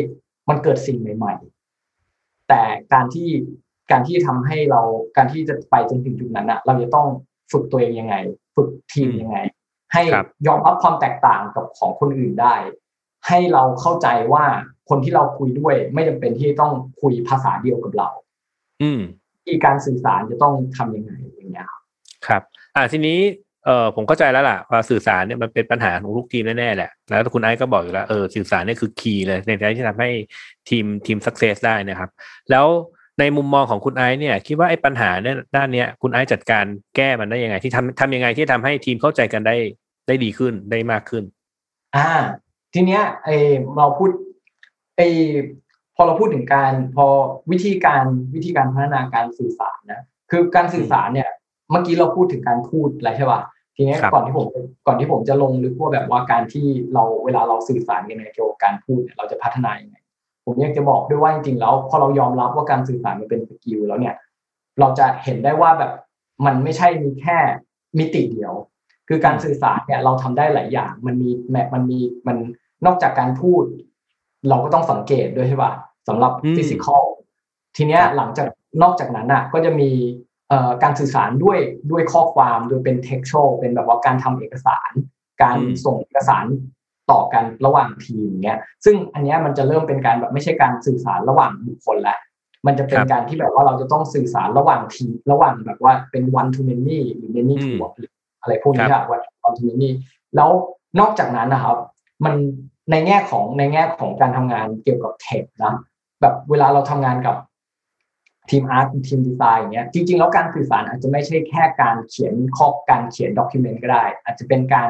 [0.50, 1.34] มันเกิดสิ่งใหม่
[1.92, 2.62] ๆ แต่
[2.94, 3.30] การที่
[3.92, 4.82] การที่ทำให้เรา
[5.18, 7.08] การที่จะไปจนถึงจุดนั้นอะเราจะต้อง
[7.52, 8.16] ฝึกตัวเองยังไง
[8.56, 9.38] ฝึกทีมยังไง
[9.94, 12.56] ให้ครับยอมรับความแตกต่างกับของคนอื่นได้
[13.28, 14.46] ให้เราเข้าใจว่า
[14.90, 18.10] คนที่เราคุยด้วย ไม่จำเป็นที่ต้องคุยภาษาเดียวกับเรา
[18.82, 19.02] อืม
[19.46, 21.82] ที่การสื่อสารจะต้องทำยังไงอย่างเงี้ยครับ
[22.28, 22.42] ครับ
[22.76, 23.20] อ่าทีนี้
[23.66, 30.10] เออผมเข้าใจแล้วล่ะว่าสื่อสารเนี่ยมันเป็นปัญหาของลูกทีมแน่ๆแหละแล้วคุณไอซ์ก็บอกอยู่แล้วเออสื่อสารเนี่ยคือคีย์เลยในการที่ทำให้
[30.70, 32.10] ทีมทีมสักเซสได้นะครับ
[32.52, 32.66] แล้ว
[33.20, 39.56] ในมุมมองของคุณไอซ์เนี่ย คิดว่าไอ้ปัญหาเนี่ยด้านเนี้ยคุณไอซ์จัดการแก้มันได้ยังไง ที่ทำทำยังไงที่ทำให้ทีมเข้าใจกันได้
[40.08, 41.24] ได้ดีขึ้นได้มากขึ้น
[41.96, 42.10] อ่า
[42.74, 43.30] ทีเนี้ยไอ
[43.78, 44.12] เราพูด
[44.98, 45.02] ไอ
[45.98, 47.06] พอเราพูดถึงการพอ
[47.52, 48.04] วิธีการ
[48.36, 51.30] วิธีการพัฒนาการสื่อสารนะคือการสื่อสารเนี่ย
[51.72, 53.42] เมื่อกี้เราพูดถึงการพูดอะไรใช่ป่ะ
[53.76, 54.48] ทีเนี้ยครับก่อนที่ผม
[54.88, 59.98] ก่อนที่ผมจะลงลึกว่าแบบว่าการที่เราเวลาเราสื่อสารกันในเกี่ยวกับการพูดเนี่ยเราจะพัฒนายังไง
[60.46, 64.16] ผมอยากจะบอกด้วยว่าจริงๆแล้ว พอเรายอมรับว่าการสื่อสารมันเป็นสกิลแล้วเนี่ย
[64.80, 65.92] เราจะเห็นได้ว่าแบบ
[66.46, 67.38] มันไม่ใช่มีแค่
[68.00, 68.54] มิติเดียว
[69.08, 72.38] คือการสื่อสารเนี่ยเราทำได้หลายอย่าง มันมีแมมันมีมัน
[72.86, 73.64] นอกจากการพูด
[74.50, 75.72] เราก็ต้องสังเกตด้วยใช่ป่ะ
[76.08, 77.04] สำหรับอืม physical
[77.76, 78.48] ทีเนี้ยหลังจาก
[78.82, 79.90] นอกจากนั้นอะก็จะมี
[80.50, 81.60] เอ่อการสื่อสารด้วย
[81.92, 84.92] ด้วยข้อความโดยเป็น textual เป็นแบบว่าการทำเอกสาร
[85.42, 86.46] การอืมส่งเอกสาร
[87.12, 92.20] ต่อกันระหว่างทีมเนี้ยซึ่งอันเนี้ยมันจะเริ่มเป็นการแบบไม่ใช่การสื่อสารระหว่างบุคคลแล้ว
[92.68, 99.10] มันจะเป็นครับการที่แบบว่าเราจะต้องสื่อสารระหว่างทีมระหว่างแบบว่าเป็น one to many หรือ many to อืม one หรืออะไรพวกนี้ครัอะบ
[99.48, 99.90] one to many
[100.36, 100.50] แล้ว
[101.00, 101.78] นอกจากนั้นนะครับ
[102.26, 102.36] มัน
[102.92, 105.74] ในแง่ของในแง่ของการทำงานเกี่ยวกับ tech นะ
[106.22, 107.36] แบบเวลาเราทำงานกับ
[108.50, 114.90] ทีม art ทีมดีไซน์อย่างเงี้ยจริง ๆ แล้วการสื่อสารอาจจะไม่ใช่แค่การเขียนข้อการเขียน document ก็ได้ อาจจะเป็นการ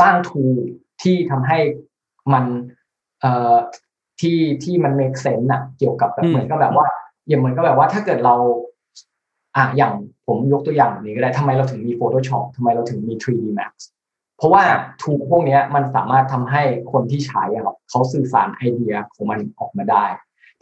[0.00, 0.44] สร้าง tool
[1.02, 1.58] ที่ทำให้
[2.32, 2.44] มัน
[3.20, 3.54] เอ่อ
[4.20, 6.86] ที่ที่มัน make sense อะเกี่ยวกับแบบอืมเหมือนก็แบบว่า
[7.28, 8.34] อย่างเหมือนก็แบบว่าถ้าเกิดเรา
[9.56, 9.92] อะอย่าง
[10.26, 13.72] ผมยกตัวอย่างแบบนี้ก็ได้ทำไมเราถึงมี Photoshop ทำไมเราถึงมี 3D Max
[14.36, 14.62] เพราะว่า
[15.02, 20.04] tool พวกเนี้ยมันสามารถทำให้คนที่ใช้อะครับเขาสื่อสารไอเดียของมันออกมาได้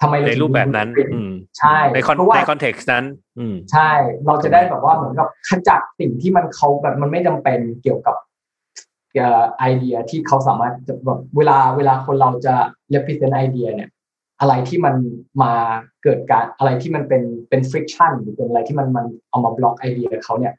[0.02, 3.04] ทำไมเราในถึงรูปแบบนั้นมีอืมใช่ใน con เพราะว่าใน context นั้น
[3.38, 3.90] อืมใช่
[4.26, 8.16] เราจะได้แบบว่าเหมือนกับขจัดสิ่งที่มันเขาแบบมันไม่จำเป็นเกี่ยวกับ
[9.14, 12.54] เอ่อไอเดียที่เขาสามารถจะแบบเวลาเวลาคนเราจะ
[12.94, 13.88] represent idea เนี่ย
[14.40, 14.94] อะไรที่มัน
[15.42, 15.52] มา
[16.02, 20.54] เกิดการอะไรที่มันเป็นเป็น friction หรือเป็นอะไรที่มันมันเอามาบล็อกไอเดียเขาเนี่ย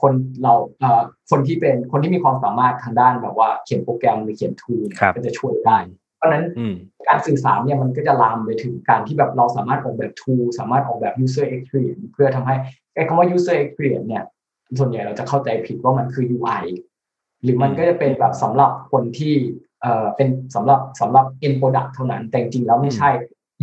[0.00, 5.78] คนเราเอ่อคนที่เป็นคนที่มีความสามารถทางด้านแบบว่าเขียนโปรแกรมหรือเขียนทูลครับก็จะช่วยได้
[6.16, 6.74] เพราะฉะนั้นอืม
[7.08, 12.54] การสื่อสารเนี่ยมันก็จะลามไปถึงการที่แบบเราสามารถออกแบบ tool สามารถออกแบบ user experience เพื่อทำให้
[12.94, 14.24] ไอ้คำว่า user experience เนี่ย
[14.78, 16.64] ส่วนใหญ่เราจะเข้าใจผิดว่ามันคือ UI
[17.42, 19.34] หรือมันก็จะเป็นแบบสำหรับคนที่
[19.82, 23.10] เอ่อเป็นสำหรับสำหรับ end product เท่านั้น แต่จริงๆแล้วไม่ใช่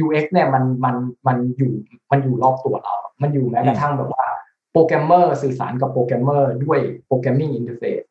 [0.03, 0.95] UX เนี่ยมันมัน
[1.27, 1.73] มันอยู่
[2.11, 4.25] มันอยู่รอบตัวเรา มันอยู่แม้กระทั่งแบบว่า
[4.71, 8.05] โปรแกรมเมอร์สื่อสารกับโปรแกรมเมอร์ด้วย programming interface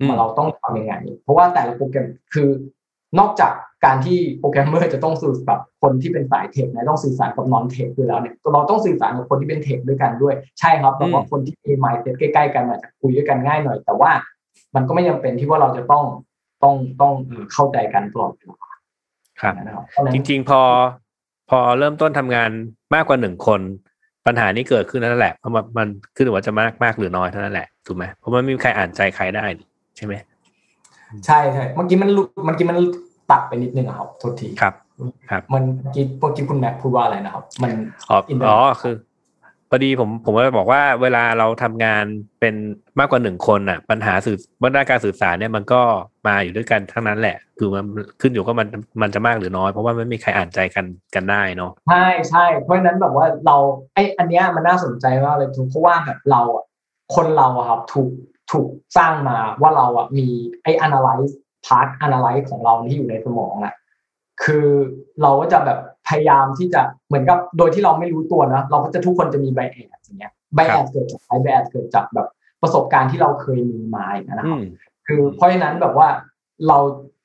[0.00, 2.48] อืมเราต้องทำยังไง เพราะว่าแต่ละโปรแกรมคือ
[3.18, 3.52] นอกจาก
[3.84, 14.10] การที่โปรแกรมเมอร์จะต้องสื่อกับคนที่เป็นสาย tech นะต้องสื่อสารกับ non-tech ด้วยแล้วเนี่ยเราต้องสื่อสารกับคนที่เป็น tech ด้วยกันด้วยใช่ครับแต่ว่าคนที่มี mindset ใกล้ๆกันอาจจะคุยด้วยกันง่ายหน่อย แต่ว่า
[14.74, 16.04] มันก็ไม่จำเป็นที่ว่าเราจะต้อง
[16.62, 17.12] ต้องต้อง
[17.52, 18.58] เข้าใจกันตลอดเวลา
[19.40, 20.60] ครับนะครับจริง ๆ พอ
[21.50, 22.50] พอเริ่มต้นทำงาน
[22.94, 23.60] มากกว่าหนึ่งคน
[24.26, 30.14] ปัญหานี้เกิดขึ้นนั่นแหละเพราะมันมันขึ้นอยู่ว่าจะมากมากหรือน้อยเท่านั้นแหละถูกไหมเพราะมันไม่มีใครอ่านใจใครได้นี่ใช่ไหม
[31.26, 32.78] ใช่ใช่เมื่อกี้มันหลุดเมื่อกี้มัน
[33.30, 34.74] ตัดไปนิดนึงอะครับโทษทีครับ
[35.30, 37.72] ครับ มันเมื่อกี้เมื่อกี้คุณแม็กพูดว่าอะไรนะครับ มัน
[38.10, 38.94] อ๋ออินเตอร์อ๋อคือ
[39.70, 42.04] พอดีผมผมว่าบอกว่าเวลาเราทำงาน
[42.40, 42.54] เป็น
[42.98, 45.80] มากกว่าหนึ่งคนอะ ปัญหาสื่อวัฒนการสื่อสารเนี่ยมันก็
[46.26, 47.84] มาอยู่ด้วยกันทั้งนั้นแหละ คือมัน
[48.20, 48.68] ขึ้นอยู่ก็มัน
[49.02, 53.56] มันจะมากหรือน้อย เพราะว่าไม่มีใครอ่านใจกันกันได้เนาะใช่ใช่เพราะฉะนั้นแบบว่าเรา
[53.94, 56.64] ไออันเนี้ยมันน่าสนใจมากเลยทุกเพราะว่าแบบเราอะ
[57.14, 58.10] คนเราอะครับถูก
[58.52, 60.26] ถูกสร้างมาว่าเราอะมี
[60.62, 61.32] ไอ analyze
[61.66, 63.74] part analyze ของเราที่อยู่ในสมองอะ
[64.44, 64.66] คือ
[65.22, 72.26] เราก็จะแบบพยายามที่จะเหมือนกับโดยที่เราไม่รู้ตัวนะเราก็จะทุกคนจะมีไบแอดอย่างเงี้ยไบแอดเกิดจากไบแอดเกิดจากแบบ
[72.62, 74.64] ประสบการณ์ที่เราเคยมีมาอย่างนั้นนะอืครับม
[75.06, 76.08] คือเพราะฉะนั้นแบบว่า
[76.68, 76.78] เรา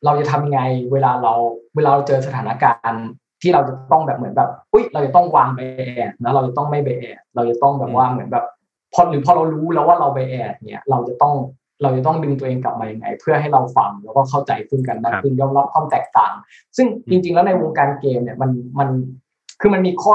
[0.05, 1.33] เราจะทำยังไงเวลาเรา
[1.75, 3.05] เวลาเราเจอสถานการณ์
[3.41, 8.45] ที่เราจะต้องแบบเหมือนแบบอุ้ยเราจะต้องวางไบแอดนะเราจะต้องไม่ไบแอดเราจะต้องแบบว่าเหมือนแบบ
[8.93, 11.33] พอหรือพอเรารู้แล้วว่าเราไบแอดเนี่ยเราจะต้อง
[11.81, 16.33] เราจะต้องดึงตัวเองกลับมายังไง เพื่อให้เราฟังแล้วก็เข้าใจขึ้นกันมากขึ้นยอมรับความแตกต่าง
[16.77, 18.89] ซึ่งจริง ๆ แล้วในวงการเกมเนี่ยมันมัน
[19.61, 20.13] คือมันมีข้อ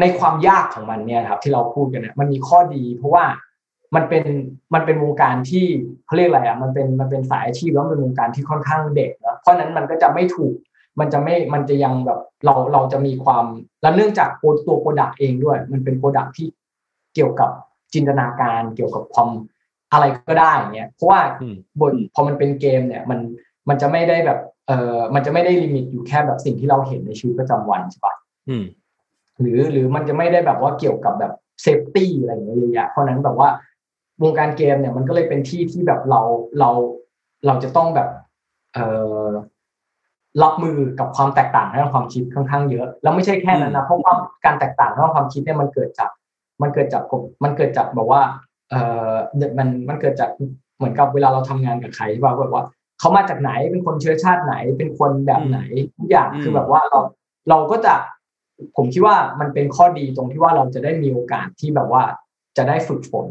[0.00, 3.24] ในความยากของมันเนี่ยครับที่เราพูดกันเนี่ยมันมีข้อดี เพราะว่า
[3.94, 4.24] มันเป็น
[4.74, 5.64] มันเป็นวงการที่
[6.06, 10.54] เขาเรียกอะไรอะมันเป็นมันเป็นสายอาชีพแล้วมันเป็นวงการที่ค่อนข้างเด็กนะเพราะฉะนั้นมันก็จะไม่ถูก
[11.00, 13.44] มันจะไม่มันจะยังแบบเราเราจะมีความ
[13.82, 16.46] แล้วเนื่องจากตัว product เองด้วย มันเป็น product ที่
[17.14, 17.50] เกี่ยวกับ
[17.94, 19.28] จินตนาการเกี่ยวกับความ
[19.92, 23.18] อะไรก็ได้อย่างเงี้ยเพราะว่าอืมบนพอมันเป็นเกมเนี่ยมัน
[23.68, 28.14] มันจะไม่ได้แบบเออมันจะไม่ได้ limit อยู่แค่แบบสิ่งที่เราเห็นในชีวิตประจำวันใช่ปะ
[28.48, 28.64] อืม
[29.40, 33.48] หรือหรือมันจะไม่ได้แบบว่าเกี่ยวกับแบบเซฟตี้อะไรอย่างเงี้ยเยอะแยะเพราะฉะนั้นแบบว่า
[34.22, 36.20] วงการเกมเนี่ยมันก็เลยเป็นที่ที่แบบเรา
[36.58, 36.70] เรา
[37.46, 38.08] เราจะต้องแบบ
[38.74, 38.78] เอ
[39.26, 39.28] อ
[40.42, 44.12] รับมือกับความแตกต่างทางความคิดค่อนข้างเยอะ แล้วไม่ใช่แค่นั้นนะเพราะว่า
[44.44, 46.10] การแตกต่างทางความคิดเนี่ยมันเกิดจาก
[46.62, 47.02] มันเกิดจาก
[47.44, 48.22] มันเกิดจากแบบว่า
[48.70, 48.74] เอ
[49.10, 49.12] อ
[49.58, 50.30] มันมันเกิดจาก
[50.76, 52.64] เหมือนกับเวลาเราทำงานกับใครที่ว่าแบบว่า
[53.00, 55.60] เขามาจากไหนเป็นคนเชื้อชาติไหน เป็นคนแบบไหน
[55.96, 57.00] ทุกอย่างอืมคือแบบว่าเรา
[57.48, 57.94] เราก็จะ
[58.76, 62.02] ผมคิดว่ามันเป็นข้อดีตรงที่ว่าเราจะได้มีโอกาสที่แบบว่า
[62.56, 63.28] จะได้ฝึกฝน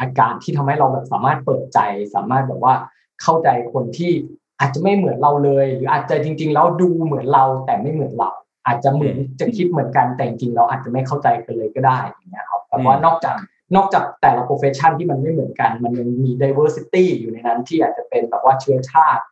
[0.00, 1.78] อาการที่ทำให้เราแบบสามารถเปิดใจ
[2.14, 2.74] สามารถแบบว่า
[3.22, 4.12] เข้าใจคนที่
[4.60, 8.30] อาจจะไม่เหมือนเราเลย หรืออาจจะจริง ๆ แล้วดูเหมือนเราแต่ไม่เหมือนเรา
[8.66, 13.36] อาจจะเหมือนจะคิดเหมือนกันแต่จริงๆเราอาจจะไม่เข้าใจกันเลยก็ได้อย่างเงี้ยครับแต่ว่านอกจาก
[13.74, 19.24] นอกจากแต่ละ profession ที่มันไม่เหมือนกัน มันยังมี diversity อยู่ในนั้นที่อาจจะเป็นแบบว่าเชื้อชาติ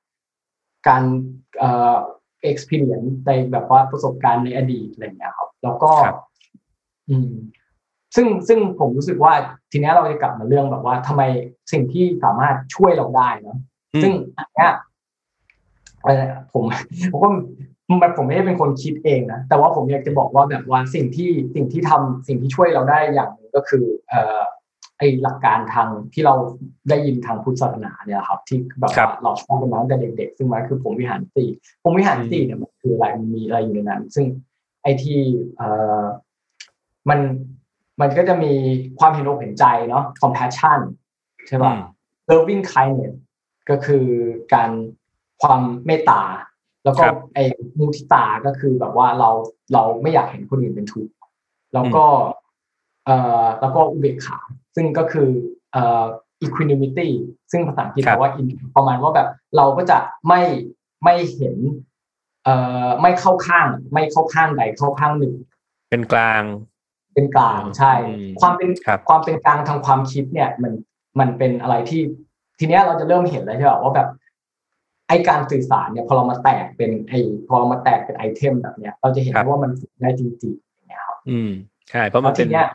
[0.89, 1.03] การ
[1.59, 1.97] เอ่อ
[2.51, 6.19] experience ในแบบว่าประสบการณ์ในอดีตอะไรอย่างเงี้ยครับ แล้วก็ครับ
[7.11, 7.33] อืม
[8.17, 9.33] ซึ่งซึ่งผมรู้สึกว่า
[9.71, 11.23] ทีเนี้ยเราจะกลับมาเรื่องแบบว่าทำไม
[11.73, 13.59] สิ่งที่สามารถช่วยเราได้เนอะ
[13.95, 14.71] อืมซึ่งอันเนี้ย
[16.03, 16.65] เอ่อผม
[17.11, 17.29] ผมก็
[17.91, 24.41] มันผมไม่ได้เป็นคนคิดเองนะแต่ว่าผมอยากจะบอกว่าแบบว่าสิ่งที่สิ่งที่ทำสิ่งที่ช่วยเราได้อย่างหนึ่งก็คือเอ่อ
[24.99, 26.35] ไอหลักการทางที่เรา
[26.89, 31.49] ได้ยินทางพุทธศาสนาเนี่ยครับ ที่แบบครัว่าบเราชอบกันมาตั้งแต่เด็กๆ ซึ่งมันคือผมวิหารสี่
[31.83, 34.27] ผมวิหารสี่เนี่ยมันคืออะไรมันมีอะไรอยู่ในนั้น ซึ่ง
[34.83, 35.21] ไอที่
[35.57, 35.69] เอ่
[36.01, 36.05] อ
[37.09, 37.21] มัน
[38.01, 38.53] มันก็จะมี
[38.99, 40.81] ความเห็นอกเห็นใจเนาะ compassion
[41.49, 41.81] ใช่ป่ะอืม
[42.31, 43.15] loving kindness
[43.71, 44.07] ก็คือ
[44.55, 44.71] การ
[45.43, 46.23] ความเมตตา
[46.85, 47.45] แล้วก็ครับไอ้
[47.79, 49.31] มุทิตาก็คือแบบว่าเรา
[49.73, 51.13] เราไม่อยากเห็นคนอื่นเป็นทุกข์
[51.75, 52.05] แล้วก็
[53.07, 54.39] เอ่อแล้วก็อุเบกขา
[54.75, 55.29] ซึ่งก็คือ
[55.73, 56.05] เอ่อ
[56.45, 57.09] equanimity
[57.53, 60.43] ซึ่งภาษาอังกฤษครับแปลว่า in ประมาณว่าแบบเราก็จะไม่
[61.05, 61.57] ไม่เห็น
[62.45, 62.55] เอ่
[62.87, 65.35] อไม่เข้าข้าง ไม่เข้าข้างใดเข้าข้างหนึ่ง
[65.91, 66.43] เป็นกลาง
[67.15, 70.73] เป็นกลางใช่อืมความเป็นครับความเป็นกลางทางความคิดเนี่ยมัน
[71.21, 72.03] มันเป็นอะไรที่
[72.59, 74.09] ทีเนี้ยเราจะเริ่มเห็นแล้วใช่ป่ะว่าแบบ
[75.09, 77.15] ไอการสื่อสารเนี่ยพอเรามาแตกเป็นไอ
[77.49, 81.51] พอเรามาแตกเป็น item แบบเนี้ย เราจะเห็นครับว่ามันฝึกได้จริงๆอย่างเงี้ยครับอืม
[81.91, 82.69] ใช่เพราะมันเป็นแล้วทีเนี้ย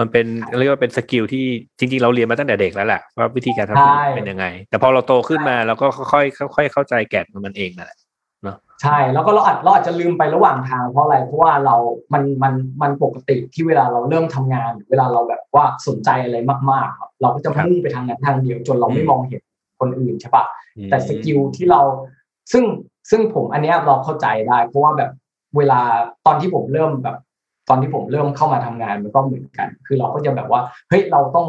[0.00, 0.26] มันเป็น
[0.58, 1.44] เรียกว่าเป็น skill ที่
[1.78, 7.98] จริง ๆ เราเรียนมาตั้งแต่เด็กแล้วแหละว่าวิธีการทำใช่เป็นยังไง แต่พอเราโตขึ้นมาเราก็ค่อยๆค่อยๆเข้าใจแก่นของมันเองนั่นแหละ
[8.82, 11.76] ใช่แล้วก็เราอาจเราอาจจะลืมไประหว่างทางเพราะอะไรเพราะว่าเรา
[12.12, 16.36] มันมันมันปกติที่เวลาเราเริ่มทำงานหรือเวลาเราแบบว่าสนใจอะไร
[16.70, 19.42] มากๆครับเราก็จะครับมุ่งไปทางนั้นทางเดียวจนเราไม่อืมมองเห็น
[19.80, 20.44] คนอื่นใช่ปะ
[20.76, 21.80] อืมแต่สกิลที่เรา
[22.52, 22.64] ซึ่ง
[23.10, 25.10] ซึ่งผมอันเนี้ยเราเข้าใจได้ เพราะว่าแบบ
[25.56, 25.80] เวลา
[26.26, 27.16] ตอนที่ผมเริ่มแบบ
[27.68, 31.46] ตอนที่ผมเริ่มเข้ามาทำงานมันก็เหมือนกัน คือเราก็จะแบบว่าเฮ้ยเราต้อง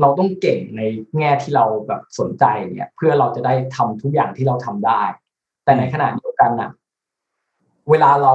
[0.00, 0.82] เราต้องเก่งใน
[1.18, 5.02] แง่ที่เราแบบสนใจเนี่ยเพื่อเราจะได้ทำทุกอย่างที่เราทำได้
[5.64, 6.70] แต่ในขณะเดียวกันน่ะ
[7.90, 8.34] เวลาเรา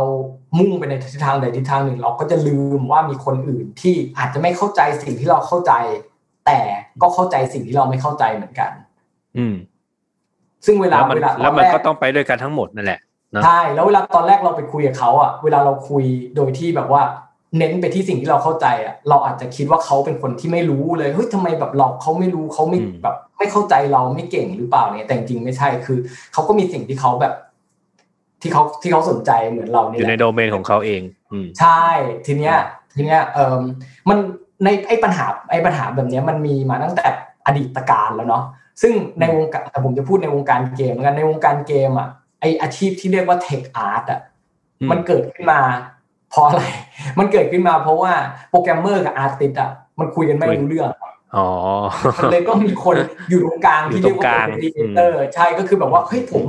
[0.58, 5.74] มุ่งไปในทิศทางใดทิศทางหนึ่ง เราก็จะลืมว่ามีคนอื่นที่อาจจะไม่เข้าใจสิ่งที่เราเข้าใจ
[6.46, 6.60] แต่
[7.02, 8.72] ก็เข้าใจสิ่งที่เราไม่เข้าใจเหมือนกัน
[9.38, 9.56] อืม
[10.66, 13.00] ซึ่งเวลาแล้วมันเวลาแล้วมันตอรก็ต้องไปด้วยกันทั้งหมดนั่นแหละ
[13.36, 16.04] นะใช่แล้วเวลาตอนแรกเราไปคุยกับเขาอะ เวลาเราคุย
[16.36, 17.02] โดยที่แบบว่า
[17.58, 25.98] เน้นไปที่สิ่งที่เราเข้าใจอะ เราอาจจะคิดว่าเขาเป็นคนที่ไม่รู้เลยเฮ้ยทำไมแบบเราเขาไม่รู้เขาไม่อืมแบบ ไม่เข้าใจเราไม่เก่งหรือเปล่าเนี่ย แต่จริงๆไม่ใช่คือ
[26.34, 27.34] เขาก็มีสิ่งที่เขาแบบ
[28.42, 31.84] ที่เขาที่เขาสนใจเหมือนเราอเนี่ยยู่แหในละโดเมนของเขาเอง อืมใใช่
[32.26, 32.56] ทีเนี้ย
[32.96, 33.62] ทีเนี้ยเออ
[34.10, 34.18] มัน
[34.64, 37.08] ในไอ้ปัญหาไอ้ปัญหาแบบเนี้ยมันมีมาตั้งแต่
[37.46, 38.44] อดีตกาลแล้วเนาะ
[38.82, 42.10] ซึ่งในวงการแต่ผมจะพูดในวงการเกมแล้วกันในวงการเกมอะ
[42.42, 44.20] ไออาชีพที่เรียกว่า tech art อะ
[44.82, 45.62] อืมมันเกิดขึ้นมา
[46.30, 46.64] เพราะอะไร
[47.20, 48.12] มันเกิดขึ้นมาเพราะว่า
[48.50, 50.90] โปรแกรมเมอร์กับ artist อะมันคุยกันไม่รู้เรื่อง
[51.36, 51.48] อ๋อ
[52.18, 52.96] มันเลยต้องมีคน
[53.30, 56.44] อยู่ตรงกลางที่เรียกว่าอยู่ตรงกลางเป็น mediator ใช่ก็คือแบบว่าเฮ้ยผม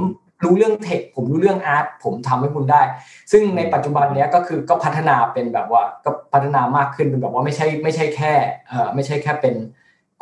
[0.45, 2.83] รู้เรื่อง tech ผมรู้เรื่อง art ผมทำให้คุณได้
[3.33, 8.33] ซึ่งในปัจจุบันเนี้ยก็คือก็พัฒนาเป็นแบบว่าก็พัฒนามากขึ้นเป็นแบบว่าไม่ใช่ไม่ใช่แค่
[8.69, 9.55] เอ่อไม่ใช่แค่เป็น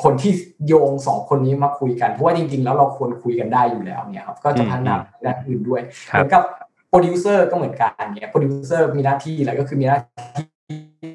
[0.03, 0.33] คนที่
[0.67, 5.81] โยงสองคนนี้มาคุยกัน เพราะว่าจริงๆ แล้วเราควรคุยกันได้อยู่แล้วเนี่ยครับก็จะพัฒนาด้านอื่นด้วย
[6.11, 6.43] ครับเหมือนกับ
[6.89, 9.99] โปรดิวเซอร์ก็เหมือนกันเนี่ยโปรดิวเซอร์มีหน้าที่อะไรก็คือมีหน้า
[10.37, 10.45] ที่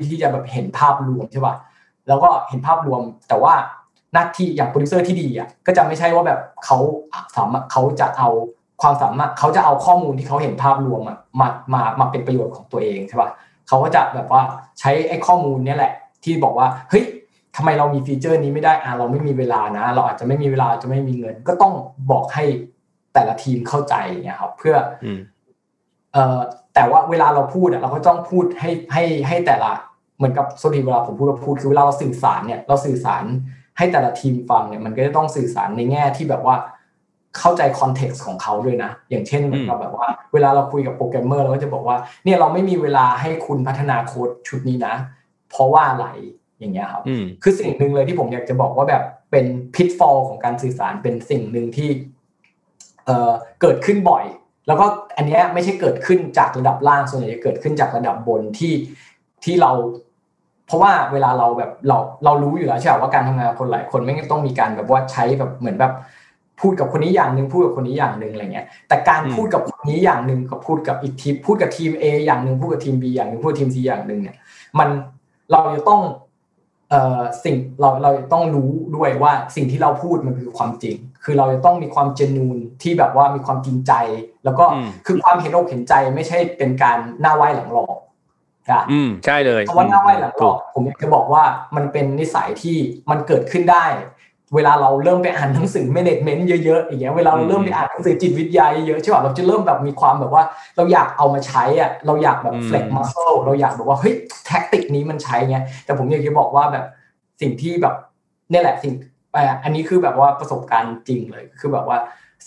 [0.10, 1.56] ที่จะแบบเห็นภาพรวมใช่ป่ะ
[2.08, 3.54] แล้วก็เห็นภาพรวมแต่ว่า
[4.14, 6.78] หน้าที่อย่างโปรดิวเซอร์ที่ดีอะก็จะไม่ใช่ว่าแบบเขา
[7.36, 8.30] สามารถเขาจะเอา
[8.82, 13.30] ความสามารถเขาจะเอาข้อมูลที่เขาเห็นภาพรวมอะมามามาเป็นประโยชน์ของตัวเองใช่ป่ะ
[13.68, 14.42] เขาก็จะแบบว่า
[14.80, 17.04] ใช้ไอ้ข้อมูลเนี้ยแหละ ที่บอกว่าเฮ้ย
[17.56, 21.74] ทำไมเรามี feature นี้ไม่ได้อะเราไม่มีเวลานะ เราอาจจะไม่มีเวลาจะไม่มีเงิน ก็ต้อง
[22.12, 22.44] บอกให้
[23.14, 25.20] แต่ละทีมเข้าใจเนี่ยครับ เพื่ออืม
[26.14, 26.40] เอ่อ
[26.76, 29.72] แต่ว่าเวลาเราพูดอะเราก็ต้องพูดให้ให้ให้แต่ละ
[30.18, 33.24] เหมือนกับโซทีเวลาผมพูดเราพูดคือเวลาเราสื่อสารเนี่ยเราสื่อสาร
[33.78, 36.56] ให้แต่ละทีมฟังเนี่ยมันก็จะต้องสื่อสารในแง่ที่แบบว่า
[37.40, 44.96] เข้าใจ context ของเขาด้วยนะ อย่างเช่นเหมือนกับแบบว่า เวลาเราคุยกับโปรแกรมเมอร์เราก็จะบอกว่า เนี่ยเราไม่มีเวลาให้คุณพัฒนาโค้ดชุดนี้นะ
[45.50, 46.08] เพราะว่าอะไร
[46.60, 51.90] อย่างเงี้ยครับอืมคือสิ่งหนึ่งเลยที่ผมอยากจะบอกว่าแบบเป็น pitfall ของการสื่อสารเป็นสิ่งหนึ่งที่
[53.06, 54.26] เอ่อเกิดขึ้นบ่อย
[54.68, 54.86] แล้วก็
[55.18, 58.74] อันเนี้ยไม่ใช่เกิดขึ้นจากระดับล่างส่วนใหญ่จะเกิดขึ้นจากระดับบนที่
[59.44, 59.72] ที่เรา
[60.68, 65.94] เพราะว่าเวลาเราแบบเราเรารู้อยู่แล้วใช่ไหมว่าการทำงานกับคนหลายคนไม่งั้นต้องมีการแบบว่าใช้แบบเหมือนแบบ
[66.62, 74.36] พูดกับคนนี้อย่างหนึ่งพูดกับคนนี้อย่างหนึ่งอะไรเงี้ยแต่การอืมพูดกับคนนี้อย่างหนึ่งกับพูดกับอีกทีมพูดกับทีม A อย่างหนึ่งพูดกับทีม B อย่างหนึ่งพูดกับทีม C อย่างหนึ่งเนี่ย
[74.80, 74.90] มัน
[75.52, 76.28] เราจะต้องเอ่อ
[77.44, 83.94] สิ่งเราเราจะต้องรู้ด้วยว่าสิ่งที่เราพูดมันคือความจริง คือเราจะต้องมีความเจนูนที่แบบว่ามีความจริงใจ
[84.46, 87.98] แล้วก็อืมคือความเห็นอกเห็นใจไม่ใช่เป็นการหน้าไหว้หลังหลอก
[88.72, 91.44] นะอืมใช่เลยคำว่าหน้าไหว้หลังหลถูอกผมอยากจะบอกว่า
[91.76, 92.78] มันเป็นนิสัยที่
[93.10, 93.86] มันเกิดขึ้นได้
[94.56, 100.44] เวลาเราเริ่มไปอ่านหนังสือ management เยอะๆอย่างเงี้ยเวลาเราเริ่มไปอ่านหนังสือจิตวิทยาเยอะๆใช่ป่ะเราจะเริ่มแบบมีความแบบว่า
[100.78, 104.14] เราอยากเอามาใช้อะเราอยากแบบ flex muscle เราอยากแบบว่าเฮ้ย
[104.46, 106.86] แท็กติกนี้มันใช้เงี้ยแต่ผมอยากจะบอกว่าแบบ
[107.42, 107.96] สิ่งที่แบบ
[108.50, 108.94] เนี่ยแหละสิ่ง
[109.34, 111.98] เอ่ออันนี้คือแบบว่าประสบการณ์จริงเลยคือแบบว่า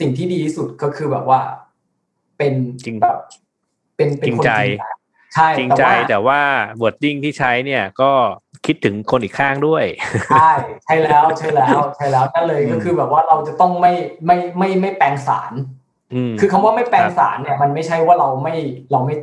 [0.01, 1.41] สิ่งที่ดีที่สุดก็คือแบบว่า
[2.39, 2.55] เป็น
[2.87, 3.19] จริงแบบ
[3.97, 4.53] เป็นเป็นจริงคนใจ
[5.35, 6.41] ใช่จริงแต่ใจว่าแต่ว่า
[6.83, 8.11] wording ที่ใช้เนี่ยก็
[8.67, 9.85] คิดถึงคนอีกข้างด้วย
[10.31, 10.51] ใช่
[10.85, 13.93] ใช่แล้วใช่แล้วใช่แล้วนั่นเลยอืมก็คือแบบว่าเราจะต้องไม่
[14.27, 15.53] ไม่ไม่ไม่แปลงสาร
[16.15, 18.57] อืมคือคำว่าไม่แปลงครับสารเนี่ยมันไม่ใช่ว่าเราไม่
[18.93, 19.15] เราไม่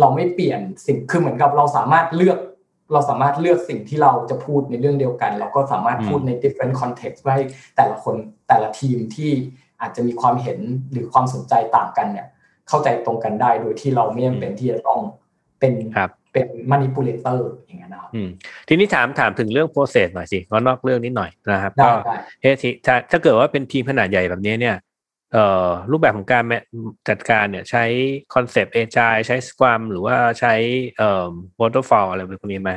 [0.00, 2.38] เราไม่เปลี่ยนสิ่งคือเหมือนกับเราสามารถเลือก
[2.92, 7.44] เราสามารถเลือกสิ่งที่เราจะพูดในเรื่องเดียวกัน เราก็สามารถพูดใน different context ไว้ให้
[7.76, 8.14] แต่ละคน
[8.48, 9.30] แต่ละทีมที่
[9.80, 10.60] อาจจะมีความเห็น
[10.92, 12.26] หรือความสนใจต่างกันเนี่ย
[12.68, 15.00] เข้าใจตรงกันได้โดยที่เราไม่จำเป็นที่จะต้อง
[15.62, 18.28] เป็นครับเป็น manipulator อย่างเงี้ยนะครับอืม
[18.68, 24.76] ทีนี้ถามถามถึงเรื่อง process หน่อยสิก็นอกเรื่องนิดหน่อยนะครับได้ก็ได้เฮ้ยทีถ้าถ้าเกิดว่าเป็นทีมขนาดใหญ่แบบนี้เนี่ย
[25.32, 26.52] เอ่อรูปแบบของการแม
[27.08, 27.84] จัดการเนี่ยใช้
[28.34, 30.54] concept agile ใช้ scrum หรือว่าใช้
[30.98, 31.28] เอ่อ
[31.60, 32.70] waterfall อะไรแบบนี้ไหม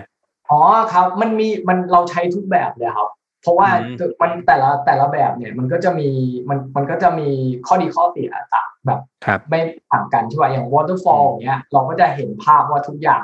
[0.49, 0.59] อ๋อ
[0.93, 3.09] ครับมันมีมันเราใช้ทุกแบบเลยครับ
[3.45, 6.10] เพราะว่าอืมมันแต่ละแต่ละแบบเนี่ยมันก็จะมี
[6.49, 7.29] มันมันก็จะมี
[7.67, 9.60] ข้อดีข้อเสียต่างแบบครับไม่
[9.91, 13.23] ต่างกันใช่ป่ะอย่าง waterfall อย่างเงี้ยเราก็จะเห็นภาพว่าทุกอย่าง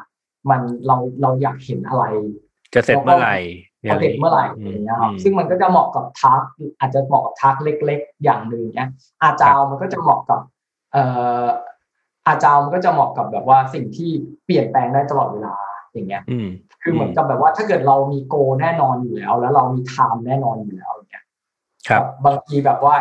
[0.49, 2.03] มันเราเราอยากเห็นอะไร
[2.73, 3.37] จะเสร็จเมื่อไหร่
[3.89, 6.41] พอเสร็จเมื่อไหร่อือย่างเงี้ยครับอืมซึ่งมันก็จะเหมาะกับทัก
[6.79, 8.89] อาจจะเหมาะกับทักเล็ก ๆ อย่างหนึ่งเนี้ย
[9.23, 10.39] อาจาวมันก็จะเหมาะกับ
[10.91, 11.03] เอ่
[11.43, 11.45] อ
[12.27, 14.09] อาจาวมันก็จะเหมาะกับแบบว่าสิ่งที่
[14.45, 15.55] เปลี่ยนแปลงได้ตลอดเวลา
[15.93, 16.49] อย่างเงี้ยอืม
[16.81, 21.25] คือเหมือนกับแบบว่าถ้าเกิดเรามีโกแน่นอนอยู่แล้ว แล้วเรามีไทม์แน่นอนอยู่แล้วอย่างเงี้ย
[21.89, 22.95] ครับ บางทีแบบว่า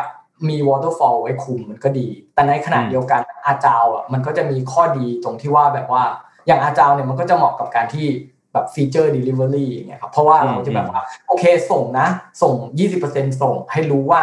[0.48, 6.04] มี waterfall ไว้คุมมันก็ดี แต่ในขณะอืมเดียวกันอาจาวอะมันก็จะมีข้อดีตรงที่ว่าแบบว่า
[6.46, 8.06] อย่างอาจาวเนี่ยมันก็จะเหมาะกับการที่
[8.52, 12.06] แบบฟีเจอร์ delivery อย่างเงี้ยครับเพราะว่าเราจะแบบว่าโอเคส่งนะ
[12.42, 12.54] ส่ง
[12.98, 14.22] 20%ส่งให้รู้ว่า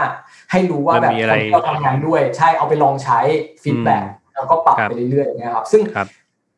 [0.51, 3.20] ให้รู้ว่าแบบมันมีคอะไรนที่เราทำงานด้วย ใช่เอาไปลองใช้
[3.63, 6.07] feedback อืมแล้วก็ปรับครับไปเรื่อยๆอย่างเงี้ยครับ ซึ่งครับ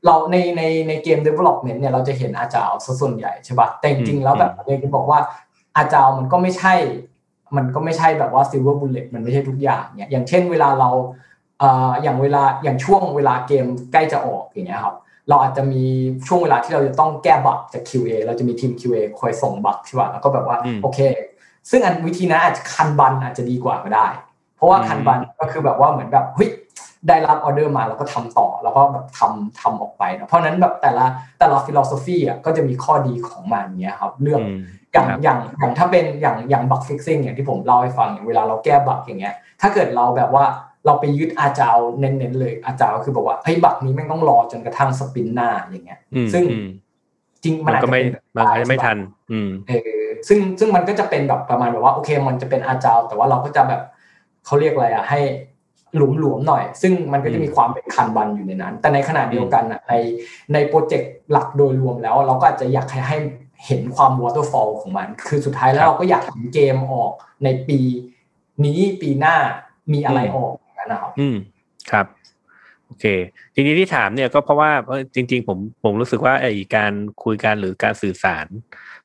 [0.06, 5.20] เราในในในเกม development เนี่ยเราจะเห็น agile ซะส่วนใหญ่ใช่ปะแต่จริงๆแล้วแบบเรียนบอกว่า
[5.78, 6.74] agile มันก็ไม่ใช่
[7.56, 10.90] มันก็ไม่ใช่แบบว่า silver bullet มันไม่ใช่ทุกอย่างเนี่ยอย่างเช่นเวลาเรา
[11.60, 14.96] เอ่ออย่างเวลาอย่างช่วงเวลาเกมใกล้จะออกอย่างเงี้ยครับ
[15.30, 15.84] เราอาจจะมี
[16.28, 21.00] ช่วงเวลาที่เราจะต้องแก้ bug จาก QA เราจะมีทีม QA คอยส่ง bug ใช่ป่ะแล้วก็แบบว่าอืมโอเค
[21.70, 24.08] ซึ่งอันวิธีนั้นอาจจะ kanban อาจจะดีกว่าก็ได้
[24.56, 26.50] เพราะว่าอืม kanban ก็คือแบบว่าเหมือนแบบเฮ้ย
[27.08, 31.06] ได้รับออเดอร์มาแล้วก็ทำต่อ แล้วก็แบบทำทำออกไปเนอะเพราะฉะนั้นแบบแต่ละ
[31.40, 34.62] แต่ละ philosophy อะก็จะมีข้อดีของมันเนี้ยครับ เรื่องอืม
[34.94, 40.46] อย่างครับอย่างอย่างถ้าเป็นอย่างอย่าง bug fixing อย่างที่ผมเล่าให้ฟังอย่างเวลาเราแก้ bug อย่างเงี้ย ถ้าเกิดเราแบบว่า
[40.86, 46.68] เราไปยึด agile เน้นๆเลย agile คือบอกว่าเฮ้ย bug นี้แม่งต้องรอจนกระทั่ง sprint หน้าอย่างเงี้ยอืมซึ่งอืม
[47.44, 48.98] จริงมัมันนอาจก็จะไม่เป็นมันก็จะไม่ใช่ปะทัน
[49.32, 53.82] อืมเออซึ่งซึ่งมันก็จะเป็นแบบประมาณแบบว่าโอเคมันจะเป็นอาจาวแต่ว่าเราก็จะแบบ
[54.46, 55.20] เขาเรียกอะไรอะให้
[55.96, 59.94] หลวมๆหน่อย ซึ่งมันก็จะมีความเป็นคันบันอยู่ในนั้น แต่ในขณะเดียวกันอะใน
[60.54, 63.18] ในโปรเจกต์หลักโดยรวมแล้ว เราก็อาจจะอยากให้ให้
[63.66, 67.12] เห็นความ waterfall ของมัน คือสุดท้ายแล้ครัวบเราก็อยากเห็นเกมออก
[67.44, 67.80] ในปี
[68.66, 69.36] นี้ปีหน้า
[69.94, 70.54] มีอะไรอืมออก
[70.92, 71.38] นะครับอืม
[71.92, 72.06] ครับ
[72.86, 73.06] โอเค
[73.56, 78.46] ทีนี้ที่ถามเนี่ยก็เพราะว่าเอ้ยจริง ๆ ผมผมรู้สึกว่าไอ้การคุยกันหรือการสื่อสาร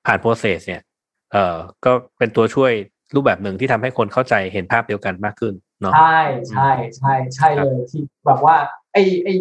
[0.06, 0.82] ผ่านโปรเซสเนี่ย
[1.32, 2.72] เอ่อก็เป็นตัวช่วย
[3.14, 5.54] รูปแบบหนึ่งที่ทำให้คนเข้าใจเห็นภาพเดียวกันมากขึ้น
[5.84, 6.18] เนาะใช่
[6.50, 8.56] ใช่ใช่ใช่ครับเลยที่แบบว่า
[8.92, 9.34] ไอ้ไอ้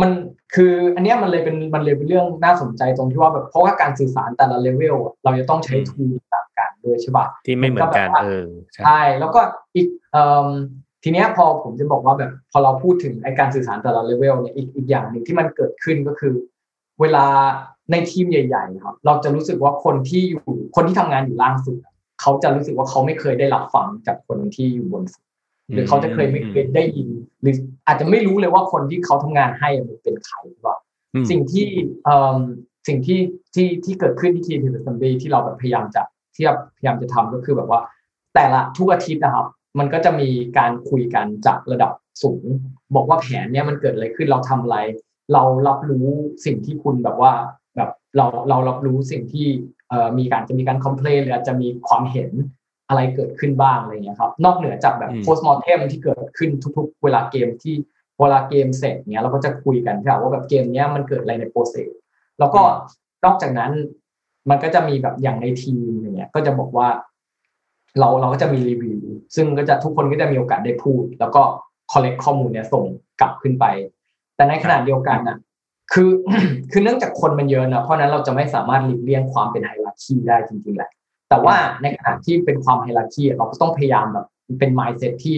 [0.00, 0.10] มัน
[0.54, 9.40] คืออันเนี้ยมันเลยเป็นมันเลยเป็นเรื่องน่าสนใจตรงที่ว่าแบบเพราะว่าการสื่อสารแต่ละเลเวลอะเราจะต้องใช้ทูต่างกันด้วยใช่ป่ะที่ไม่เหมือนกันมันก็แบบว่าเออใช่ใช่แล้วก็
[9.74, 10.48] อีกเอ่อ
[11.02, 16.34] ทีเนี้ยพอผมจะบอกว่าแบบพอเราพูดถึงไอการสื่อสารแต่ละเลเวลเนี่ยอีกอีกอย่างหนึ่งที่มันเกิดขึ้นก็คือ
[17.00, 17.26] เวลา
[17.92, 20.42] ในทีมใหญ่ๆครับเราจะรู้สึกว่าคนที่อยู่
[20.76, 25.24] คนที่ทำงานอยู่ล่างสุดอะเขาจะรู้สึกว่าเขาไม่เคยได้รับฟังจากคนที่อยู่บนสุด
[25.72, 27.08] หรือเขาจะเคยไม่เคยได้ยิน
[27.42, 27.54] หรือ
[27.86, 30.76] อาจจะไม่รู้เลยว่าคนที่เขาทำงานให้มันเป็นใครหรือเปล่า
[31.14, 31.66] อืมสิ่งที่
[32.04, 32.38] เอ่อ
[32.88, 33.20] สิ่งที่
[33.54, 36.02] ที่ที่เกิดขึ้นที่ทีมพิมพ์ซัมบีที่เราแบบพยายามจะ
[36.36, 37.80] ที่เราพยายามจะทำก็คือแบบว่า
[38.34, 39.46] แต่ละทุกอาทิตย์นะครับ
[39.78, 41.92] มันก็จะมีการคุยกันจากระดับ
[42.22, 42.44] สูง
[42.94, 44.78] บอกว่าแผนเนี้ยมันเกิดอะไรขึ้นเราทำอะไร
[45.32, 46.06] เรารับรู้
[46.44, 47.32] สิ่งที่คุณแบบว่า
[47.76, 49.46] แบบเราเรารับรู้สิ่งที่
[49.88, 52.30] เอ่อมีการจะมีการ complain หรืออาจจะมีความเห็น
[52.88, 57.74] อะไรเกิดขึ้นบ้างอะไรเงี้ยครับ นอกเหนือจากแบบอืม postmortem ที่เกิดขึ้นทุก ๆ เวลาเกมที่
[58.20, 61.90] เวลาเกมเสร็จเนี้ยเราก็จะคุยกันค่ะว่าแบบเกมเนี้ยมันเกิดอะไรใน process
[62.38, 62.60] แล้วก็
[63.24, 63.72] นอกจากนั้น
[64.50, 66.88] มันก็จะมีแบบอย่างในทีมอย่างเงี้ยก็จะบอกว่า
[67.98, 68.98] เราเราก็จะมีรีวิว
[69.36, 71.42] ซึ่งก็จะทุกคนก็จะมีโอกาสได้พูด แล้วก็
[71.92, 72.84] collect ข้อมูลเนี่ยส่ง
[73.20, 73.64] กลับขึ้นไป
[74.36, 75.38] แต่ในขณะเดียวกันน่ะ
[75.92, 76.10] คือ
[76.72, 80.90] คือเนื่องจากคนมันเยอะนะเพราะฉะนั้นเราจะไม่สามารถหลีกเลี่ยงความเป็นไฮรักีได้จริงๆแหละ
[81.32, 84.26] แต่ว่าในขณะที่เป็นความไฮรักีเราก็ต้องพยายามแบบ
[84.58, 85.36] เป็น mindset ที่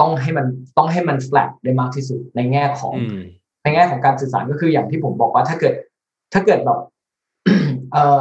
[0.00, 0.46] ต้องให้มัน
[0.78, 3.22] ต้องให้มัน flat ได้มากที่สุดในแง่ของอืม
[3.62, 5.74] ในแง่ของการสื่อสารก็คืออย่างที่ผมบอกว่าถ้าเกิด
[6.32, 6.78] ถ้าเกิดแบบ
[7.92, 8.20] เออ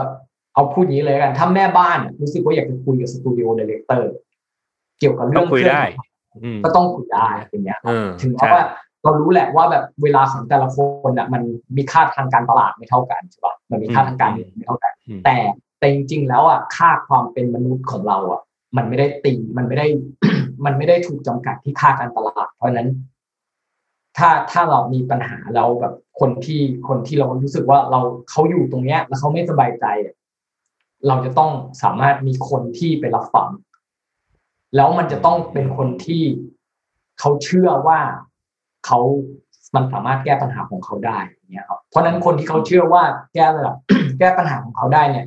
[0.53, 4.11] เอาพูดอย่างนี้เลยละกันถ้าแม่บ้านรู้สึกว่าอยากจะคุยกับ studio director
[4.99, 5.81] เกี่ยวกับเรื่องต้องคุยได้
[6.43, 8.63] อืมก็ต้องคุยได้อย่างเงี้ยเออถึงแม้ใช่ว่า
[9.03, 10.77] เรารู้แหละว่าแบบเวลาของแต่ละค
[11.09, 11.41] นอะมัน
[11.75, 15.37] มีค่าทางการตลาดไม่เท่ากันใช่ป่ะมันมีค่าทางการเงินไม่เท่ากันอืมแต่
[15.81, 18.41] แต่จริงๆแล้วอะค่าความเป็นมนุษย์ของเราอะ
[18.77, 19.87] มันไม่ได้ตีมันไม่ได้
[20.65, 22.89] มันไม่ได้ถูกจำกัดที่ค่าการตลาด เพราะฉะนั้น
[24.17, 29.85] ถ้าถ้าเรามีปัญหาแล้วแบบคนที่คนที่เรารู้สึกว่าเราเขาอยู่ตรงเนี้ย แล้วเขาไม่สบายใจ
[31.07, 31.51] เราจะต้อง
[31.83, 33.49] สามารถมีคนที่ไปรับฟัง
[34.75, 36.23] แล้วมันจะต้องเป็นคนที่
[37.19, 37.99] เขาเชื่อว่า
[38.85, 38.99] เขา
[39.75, 41.19] มันสามารถแก้ปัญหาของเขาได้
[41.51, 43.03] เนี่ยครับ เพราะฉะนั้นคนที่เขาเชื่อว่า
[43.33, 43.75] แก้ระดับ
[44.19, 45.25] แก้ปัญหาของเขาได้เนี่ย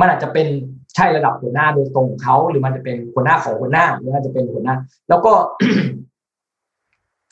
[0.00, 0.46] มันอาจจะเป็น
[0.94, 4.74] ใช่ระดับหัวหน้าโดยตรงของเขา หรือมันจะเป็นหัวหน้าของหัวหน้าหรืออาจจะเป็นหัวหน้า
[5.08, 5.32] แล้วก็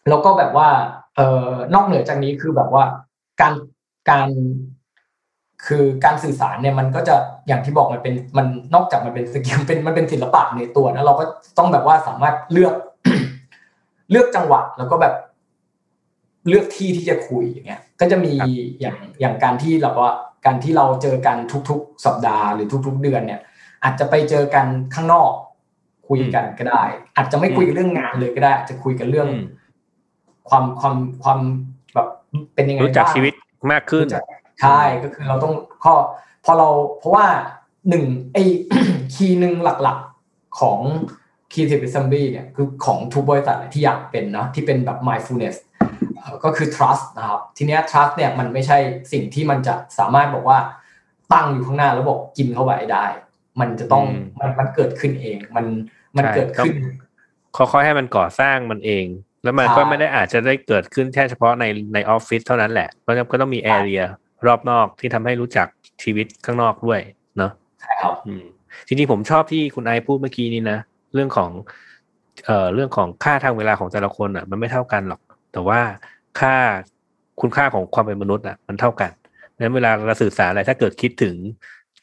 [0.08, 0.68] แล้วก็แบบว่า
[1.16, 2.84] เอ่อนอกเหนือจากนี้คือแบบว่า
[3.40, 3.54] การ
[4.10, 4.28] การ
[5.66, 7.14] คือการสื่อสารเนี่ยมันก็จะ
[7.48, 11.24] อย่างที่บอกมันเป็นมันนอกจากมันเป็นสกิลเป็นมันเป็นศิลปะในตัวนะเราก็
[11.58, 12.74] ต้องแบบว่าสามารถเลือก
[14.10, 15.14] เลือกจังหวะแล้วก็แบบ
[16.48, 18.32] เลือกที่ที่จะคุยอย่างเงี้ย ก็จะมี
[18.80, 20.12] อย่างอย่างการที่เราว่า
[20.44, 21.36] การที่เราเจอกัน
[21.68, 23.40] ทุกๆ สัปดาห์หรือทุก ๆ เดือนเนี่ย
[23.84, 25.30] อาจจะไปเจอกันข้างนอก
[26.08, 26.82] คุยกันก็ได้
[27.16, 29.44] อาจจะไม่คุยกันเรื่องงานเลยก็ได้ อาจจะคุยกันเรื่องอืม
[30.48, 31.40] ความความความ
[31.94, 32.08] แบบ
[32.54, 33.34] เป็นยังไงรู้จักบ้างชีวิต
[33.72, 34.24] มากขึ้นรู้จัก
[34.60, 35.94] ใช่ก็คือเราต้องข้อ
[36.44, 36.68] พอเรา
[36.98, 37.26] เพราะว่า
[37.88, 38.42] หนึ่งไอ้
[39.14, 40.80] คีย์หนึ่งหลักๆของ
[41.52, 45.73] Key to Assembly เนี่ยคือของทุกบริษัทที่อยากเป็นเนาะที่เป็นแบบ mindfulness เอ่อ
[46.44, 48.78] ก็คือ trust นะครับ ทีเนี้ย trust เนี่ยมันไม่ใช่
[49.12, 50.58] สิ่งที่มันจะสามารถบอกว่า
[51.32, 53.04] ตั้งอยู่ข้างหน้าแล้วบอกกินเข้าไปได้
[53.60, 55.66] มันจะต้องอืมมันมันเกิดขึ้นเอง มัน
[56.16, 56.74] มันใช่เกิดขึ้น
[57.56, 59.06] ค่อยๆให้มันก่อสร้างมันเอง
[59.42, 61.64] แล้วมันใช่ก็ไม่ได้อาจจะได้เกิดขึ้นแค่เฉพาะใน
[61.94, 64.02] ในออฟฟิศเท่านั้นแหละเพราะฉะนั้นก็ต้องมีแอเรีย
[64.46, 65.66] รอบนอกที่ทำให้รู้จัก
[66.02, 67.00] ชีวิตข้างนอกด้วย
[67.38, 68.44] เนาะใช่ครับอืม
[68.86, 70.78] จริงๆผมชอบที่คุณไอพูดเมื่อกี้นี้นะ
[71.14, 71.50] เรื่องของ
[72.46, 75.20] เอ่อเรื่องของค่าทางเวลาของแต่ละคนอะ มันไม่เท่ากันหรอก
[75.52, 75.80] แต่ว่า
[76.40, 76.56] ค่า
[77.40, 79.10] คุณค่าของความเป็นมนุษย์อะมันเท่ากัน
[79.58, 81.34] นั้นเวลาเราสื่อสารอะไรถ้าเกิดคิดถึง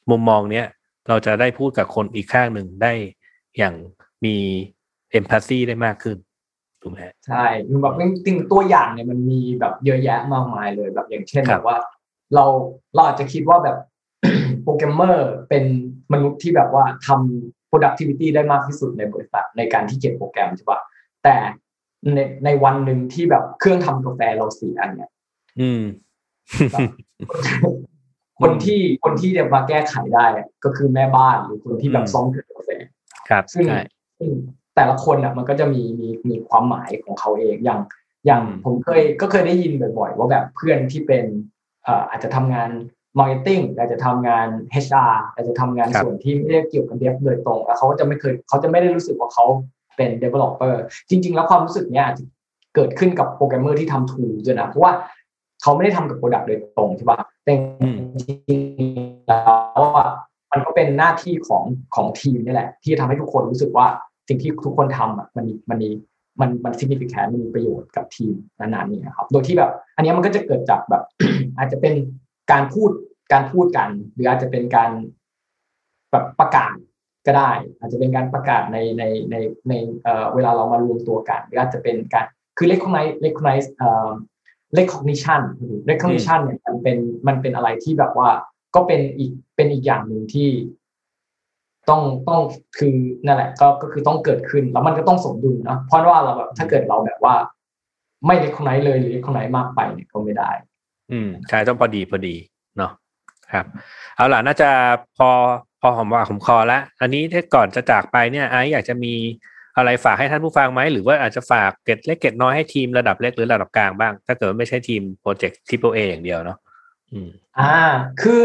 [0.09, 0.65] มุมมองเนี้ย
[1.09, 2.93] เราจะได้พูดกับคนอีกข้างหนึ่งได้
[3.57, 3.75] อย่าง
[4.25, 4.35] มี
[5.11, 6.17] เอมพัซซีได้มากขึ้น
[6.81, 7.45] ถูกไหมใช่
[7.81, 11.77] แบบจริงๆตัวอย่างเนี่ยมันมีแบบเยอะแยะมากมายเลยแบบอย่างเช่นครัแบบบว่า
[12.35, 12.45] เรา
[12.93, 13.77] เราอาจจะคิดว่าแบบ
[14.63, 15.63] โปรแกรมเมอร์เป็น
[16.13, 20.81] มนุษย์ที่แบบว่าทำ productivity ได้มากที่สุดในบริษัทในการที่เขียนโปรแกรมใช่ปะ
[21.23, 21.35] แต่
[22.15, 25.11] ในในวันหนึ่งที่แบบเครื่องทำกาแฟเราเสียเนี่ย
[25.59, 25.83] อืม
[28.41, 32.69] คนที่คนที่จะมาแก้ไขได้อะก็คือแม่บ้านหรือคนที่แบบอืมซ่อมเครื่องกาแฟ
[33.29, 33.81] ครับซึ่งใช่
[34.19, 34.31] ซึ่ง
[34.75, 37.81] แต่ละคนอะ มันก็จะมีมีมีความหมายของเขาเองอย่าง
[38.25, 41.25] อย่างอืมผมเคยก็เคยได้ยินบ่อยๆว่าแบบเพื่อนที่เป็น
[41.83, 42.69] เอ่ออาจจะทำงาน
[43.19, 44.47] marketing อาจจะทำงาน
[44.83, 49.45] HR อาจจะทำงานส่วนที่ไม่ได้เกี่ยวกับ dev โดยตรงแล้วเขาก็จะไม่เคยเขาจะไม่ได้รู้สึกว่าเขา
[49.95, 50.73] เป็น developer
[51.09, 52.23] จริง ๆ แล้วความรู้สึกเนี้ยอาจจะ
[52.75, 54.91] เกิดขึ้นกับโปรแกรมเมอร์ที่ทำ tool ด้วยนะเพราะว่า
[55.61, 57.53] เขาไม่ได้ทำกับ product โดยตรงใช่ปะแต่
[58.13, 59.39] จริงๆแล้
[59.79, 60.07] วอะ
[60.51, 61.63] มันก็เป็นหน้าที่ของ
[61.95, 63.87] ของทีมนี่แหละ ที่จะทำให้ทุกคนรู้สึกว่า
[64.27, 65.89] สิ่งที่ทุกคนทำอะมันมันมี
[66.41, 71.03] มันมัน significant มันมีประโยชน์กับทีมนั้นๆนี่นะครับ โดยที่แบบ อันนี้มันก็จะเกิดจากแบบ
[71.57, 71.93] อาจจะเป็น
[72.51, 72.89] การพูด
[73.33, 74.91] การพูดกัน หรืออาจจะเป็นการ
[76.11, 76.75] แบบประกาศ
[77.25, 79.35] ก็ได้ อาจจะเป็นการประกาศในในใน
[79.69, 82.25] ในเอ่อเวลาเรามารวมตัวกันหรืออาจจะเป็นการ
[82.57, 84.11] คือ recognize recognize เอ่อ
[84.79, 85.41] recognition
[85.89, 86.97] recognition เนี่ยมันเป็น
[87.27, 88.29] มันเป็นอะไรที่แบบว่า
[88.75, 90.49] ก็เป็นอีกเป็นอีกอย่างหนึ่งที่
[91.89, 92.41] ต้องต้อง
[92.77, 92.95] คือ
[93.25, 97.35] นั่นแหละก็ก็คือต้องเกิดขึ้นแล้วมันก็ต้องสมดุลนะเพราะว่าเราแบบถ้าเกิดเราแบบว่า
[98.25, 100.51] ไม่ recognize เลยหรือ recognize มากไปเนี่ยก็ไม่ได้
[101.11, 102.35] อืมใช่ต้องพอดีพอดี
[102.77, 102.91] เนาะ
[103.51, 103.65] ครับ
[104.15, 104.69] เอาล่ะน่าจะ
[105.17, 105.29] พอ
[105.81, 109.13] พอหอมปากหอมคอละอันนี้ถ้าก่อนจะจากไปเนี่ยไอซ์อยากจะมี
[109.77, 116.57] อะไรฝากให้ท่านผู้ฟังไหมหรือว่าอาจจะฝากเก็ดเล็กเก็ดน้อยให้ทีมระดับเล็กหรือระดับกลางบ้าง ถ้าเกิดว่าไม่ใช่ทีมโปรเจกต์ทิปเออย่างเดียวเนาะ
[117.11, 117.29] อืม
[117.59, 117.75] อ่า
[118.21, 118.43] คือ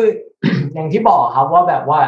[0.75, 2.01] อย่างที่บอกครับว่าแบบว่า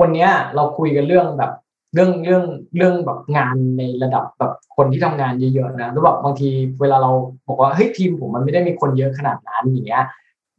[0.00, 1.52] วันเนี้ยเราคุยกันเรื่องแบบ
[1.94, 2.44] เรื่องเรื่อง
[2.76, 6.48] เรื่องแบบงานในระดับแบบคนที่ทำงานเยอะๆนะแล้วแบบบางที
[6.80, 7.10] เวลาเรา
[7.48, 10.04] บอกว่าเฮ้ยทีมผมมันไม่ได้มีคนเยอะขนาดนั้นอย่างเงี้ย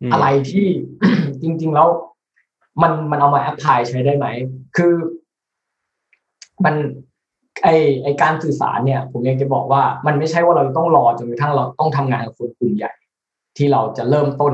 [0.01, 0.67] อืมอะไรที่
[1.41, 1.88] จริง ๆ แล้ว
[2.82, 4.28] มันมันเอามาแอพพลายใช้ได้ไหม
[4.78, 4.93] คือ
[6.65, 6.76] มัน
[7.63, 7.67] ไอ
[8.03, 12.91] ไอการสื่อสารเนี่ย ผมอยากจะบอกว่ามันไม่ใช่ว่าเราต้องรอจนกระทั่งเราต้องทำงานกับคนกลุ่มใหญ่
[13.57, 14.53] ที่เราจะเริ่มต้น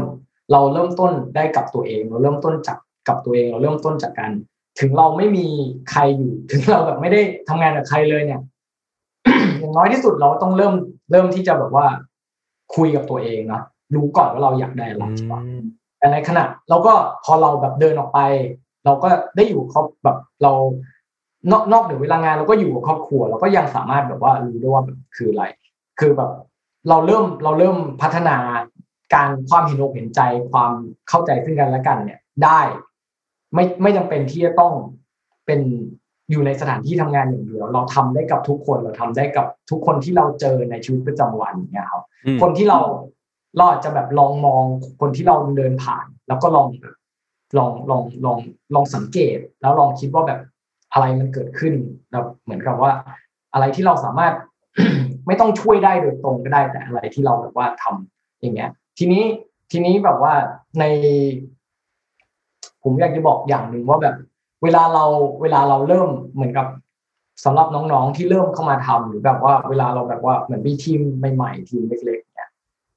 [0.51, 4.31] เราเริ่มต้นได้กับตัวเอง เราเริ่มต้นจากกับตัวเอง เราเริ่มต้นจากการ
[4.79, 5.45] ถึงเราไม่มี
[5.91, 8.41] ใครอยู่ ถึงเราแบบไม่ได้ทำงานกับใครเลยเนี่ย
[9.59, 10.73] อย่างน้อยที่สุดเราต้องเริ่ม
[11.11, 11.85] เริ่มที่จะแบบว่า
[12.75, 13.63] คุยกับตัวเองเนาะ
[13.95, 15.41] รู้ก่อนว่าเราอยากได้อะไรใช่ปะ
[15.99, 16.93] แต่ในขณะเราก็
[17.25, 18.19] พอเราแบบเดินออกไป
[18.85, 20.53] เราก็ได้อยู่ครอบแบบเรา
[21.51, 25.43] นอกนอกเหนือเวลางานเราก็อยู่กับครอบครัว เราก็ยังสามารถแบบว่ารู้ได้ว่าแบบคืออะไร
[25.99, 26.31] คือแบบ
[26.89, 28.37] เราเริ่มเราเริ่มพัฒนา
[29.13, 30.21] การความเห็นอกเห็นใจ
[30.51, 30.71] ความ
[31.09, 32.61] เข้าใจซึ่งกันและกันเนี่ยได้
[33.53, 34.73] ไม่ไม่จำเป็นที่จะต้อง
[35.45, 35.61] เป็น
[36.31, 42.79] อยู่ในสถานที่ทำงานอย่างเดียว เราทำได้กับทุกคนเราทำได้กับทุกคนที่เราเจอในชีวิตประจำวันเนี่ยครับอืมคนที่เรา
[43.57, 44.63] เราอาจจะแบบลองมอง
[44.99, 46.67] คนที่เราเดินผ่าน แล้วก็ลอง
[47.57, 48.37] ลองลองลอง
[48.75, 50.39] ลองสังเกต แล้วลองคิดว่าแบบ
[50.93, 51.73] อะไรมันเกิดขึ้น
[52.11, 52.91] แบบเหมือนกับว่า
[53.53, 54.33] อะไรที่เราสามารถ
[55.27, 59.23] ไม่ต้องช่วยได้โดยตรงก็ได้แต่อะไรที่เราแบบว่าทำอย่างเงี้ย ทีนี้
[59.71, 60.33] ทีนี้แบบว่า
[60.79, 60.83] ใน
[62.83, 64.15] ผมอยากจะบอกอย่างหนึ่งว่าแบบ
[64.63, 65.05] เวลาเรา
[65.41, 66.67] เวลาเราเริ่มเหมือนกับ
[67.45, 71.01] สำหรับน้องๆที่เริ่มเข้ามาทำหรือแบบว่า เวลาเราแบบว่าเหมือนมีทีม
[71.35, 72.26] ใหม่ๆทีมเล็กๆ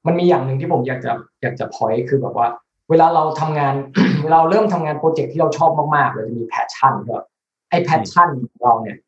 [0.07, 2.48] มันมีอย่างหนึ่งที่ผมอยากจะอยากจะพอยคือแบบว่า
[2.90, 3.74] เวลาเราทำงาน
[4.22, 7.24] เวลาเราเริ่มทำงานโปรเจกต์ที่เราชอบมากๆเราจะมีแพชชั่นครับ
[7.70, 8.98] ไอ้ passion ของเราเนี่ย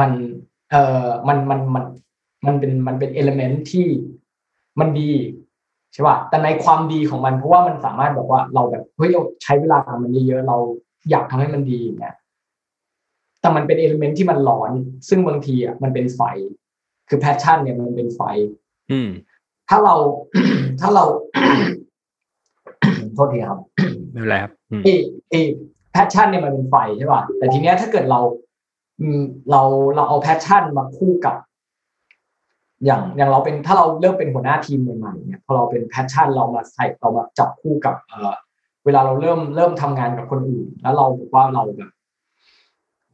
[0.00, 0.10] มัน
[0.70, 1.84] เอ่อมันมันมัน
[2.46, 3.86] มันเป็นมันเป็น element ที่
[4.80, 5.10] มันดี
[5.92, 10.56] ใช่ป่ะแต่ในความดีของมันเพราะว่ามันสามารถแบบว่าเราแบบเฮ้ยเราใช้เวลากับมันเยอะๆเรา
[11.10, 12.14] อยากทำให้มันดีอย่างเงี้ย
[13.40, 14.70] แต่มันเป็น element ที่มันร้อน
[15.08, 16.20] ซึ่งบางทีอะมันเป็นไฟ
[17.08, 18.20] คือ passion เนี่ยมันเป็นไฟ
[18.90, 19.08] อืม
[19.68, 19.94] ถ้าเรา
[20.80, 21.04] ถ้าเรา
[23.14, 23.60] โทษทีครับ
[24.10, 24.88] ไม่เป็นไรครับอืมเอ
[25.30, 25.34] เอ
[25.92, 28.20] passion เนี่ยมันเป็นไฟใช่ป่ะแต่ทีเนี้ยถ้าเกิดเรา
[29.00, 29.62] อืมเรา
[29.96, 31.36] เราเอา passion มาคู่กับ
[32.84, 38.34] อย่างอย่างเราเป็นถ้าเราเริ่มเป็นหัวหน้าทีมใหม่ๆเนี่ยพอเราเป็น passion เรามาใส่เรามาจับคู่กับ เอ่อ
[38.84, 41.90] เวลาเราเริ่มเริ่มทำงานกับคนอื่น แล้วเราบอกว่าเราแบบ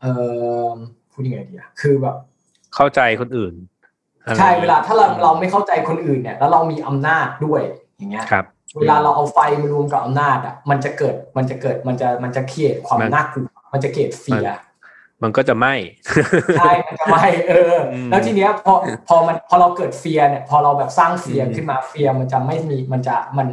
[0.00, 0.12] เอ่
[0.70, 0.74] อ
[1.12, 2.16] พูดยังไงดีอะคือแบบ
[2.74, 3.73] เข้าใจคนอื่นอะไร
[4.38, 7.62] ใช่เวลาถ้าเราเราไม่เข้าใจคนอื่นเนี่ย แล้วเรามีอำนาจด้วย
[7.96, 8.44] อย่างเงี้ยครับ
[8.80, 14.46] เวลาเราเอาไฟมารวมกับอำนาจอะมันจะเกิดมันจะเกิดมันจะมันจะเครียดความมันน่ากลัวมันจะเกิดเฟีย
[15.22, 15.66] มันก็จะไหม
[16.58, 18.74] ใช่มันจะไม่เอออมแล้วทีเนี้ยพอ
[19.08, 23.46] พอมันพอเราเกิดเฟียเนี่ย พอเราแบบสร้างเฟียอืมขึ้นมาเฟียมันจะไม่มีมันจะมัน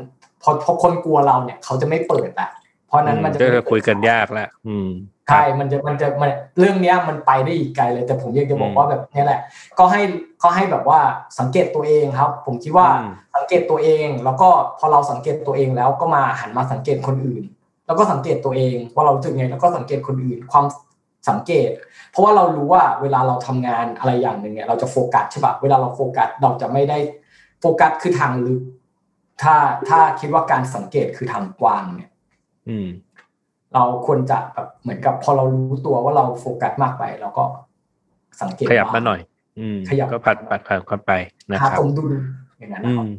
[0.43, 2.49] พอพอคนกลัวเราเนี่ย เขาจะไม่เปิดอะ
[2.91, 4.89] เพราะนั้นมันจะก็ไม่จะเปิดคุยกันยากละอืม
[5.29, 9.39] ใช่มันจะมันจะมันเรื่องเนี้ยมันไปได้อีกไกลเลย แต่ผมอยากจะบออืกมว่าแบบเนี้ยแหละ
[9.79, 10.01] ก็ให้
[10.43, 10.99] ก็ให้แบบว่า
[11.39, 17.43] สังเกตตัวเองครับ ผมคิดว่าอืมสังเกตตัวเอง แล้วก็พอเราสังเกตตัวเองแล้วก็มาหันมาสังเกตคนอื่น
[17.85, 20.65] แล้วก็สังเกตตัวเองว่าเรารู้สึกไงแล้วก็สังเกตคนอื่นความ
[21.29, 21.69] สังเกต
[22.11, 26.97] เพราะว่าเรารู้ว่าเวลาเราทำงานอะไรอย่างหนึ่งเนี่ยเราจะโฟกัสใช่ปะเวลาเราโฟกัสเราจะไม่ได้
[27.61, 28.61] โฟกัสคือทางลึก
[29.41, 29.55] ถ้า
[29.89, 32.11] ถ้าคิดว่าการสังเกตคือทางกว้างเนี่ย
[32.70, 32.88] อืม
[33.74, 37.43] เราควรจะแบบเหมือนกับพอเรารู้ตัวว่าเราโฟกัสมากไปเราก็
[38.41, 39.20] สังเกตขยับมาหน่อย
[39.59, 41.12] อืมขยับก็ปัดปัดผ่านกันไป
[41.51, 42.12] นะหาครับสมดุล
[42.59, 43.12] อย่างนั้นอืนะครับม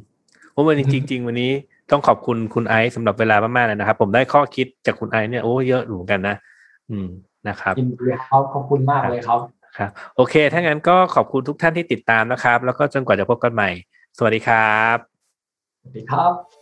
[0.52, 1.50] โอ้วันนี้จริง ๆ วันนี้
[1.90, 6.36] ต้องขอบคุณคุณไอซ์สำหรับเวลามากๆเลยนะครับ ผมได้ข้อคิดจากคุณไอซ์เนี่ยโอ้เยอะอยู่เหมือนกันนะ
[6.90, 7.06] อืม
[7.48, 9.40] นะครับยินดีครับขอบคุณมากเลยครับ
[9.78, 13.70] ครับ โอเค ถ้างั้นก็ขอบคุณทุกท่านที่ติดตามนะครับ แล้วก็จนกว่าจะพบกันใหม่
[14.18, 14.96] สวัสดีครับ
[15.80, 16.61] สวัสดีครับ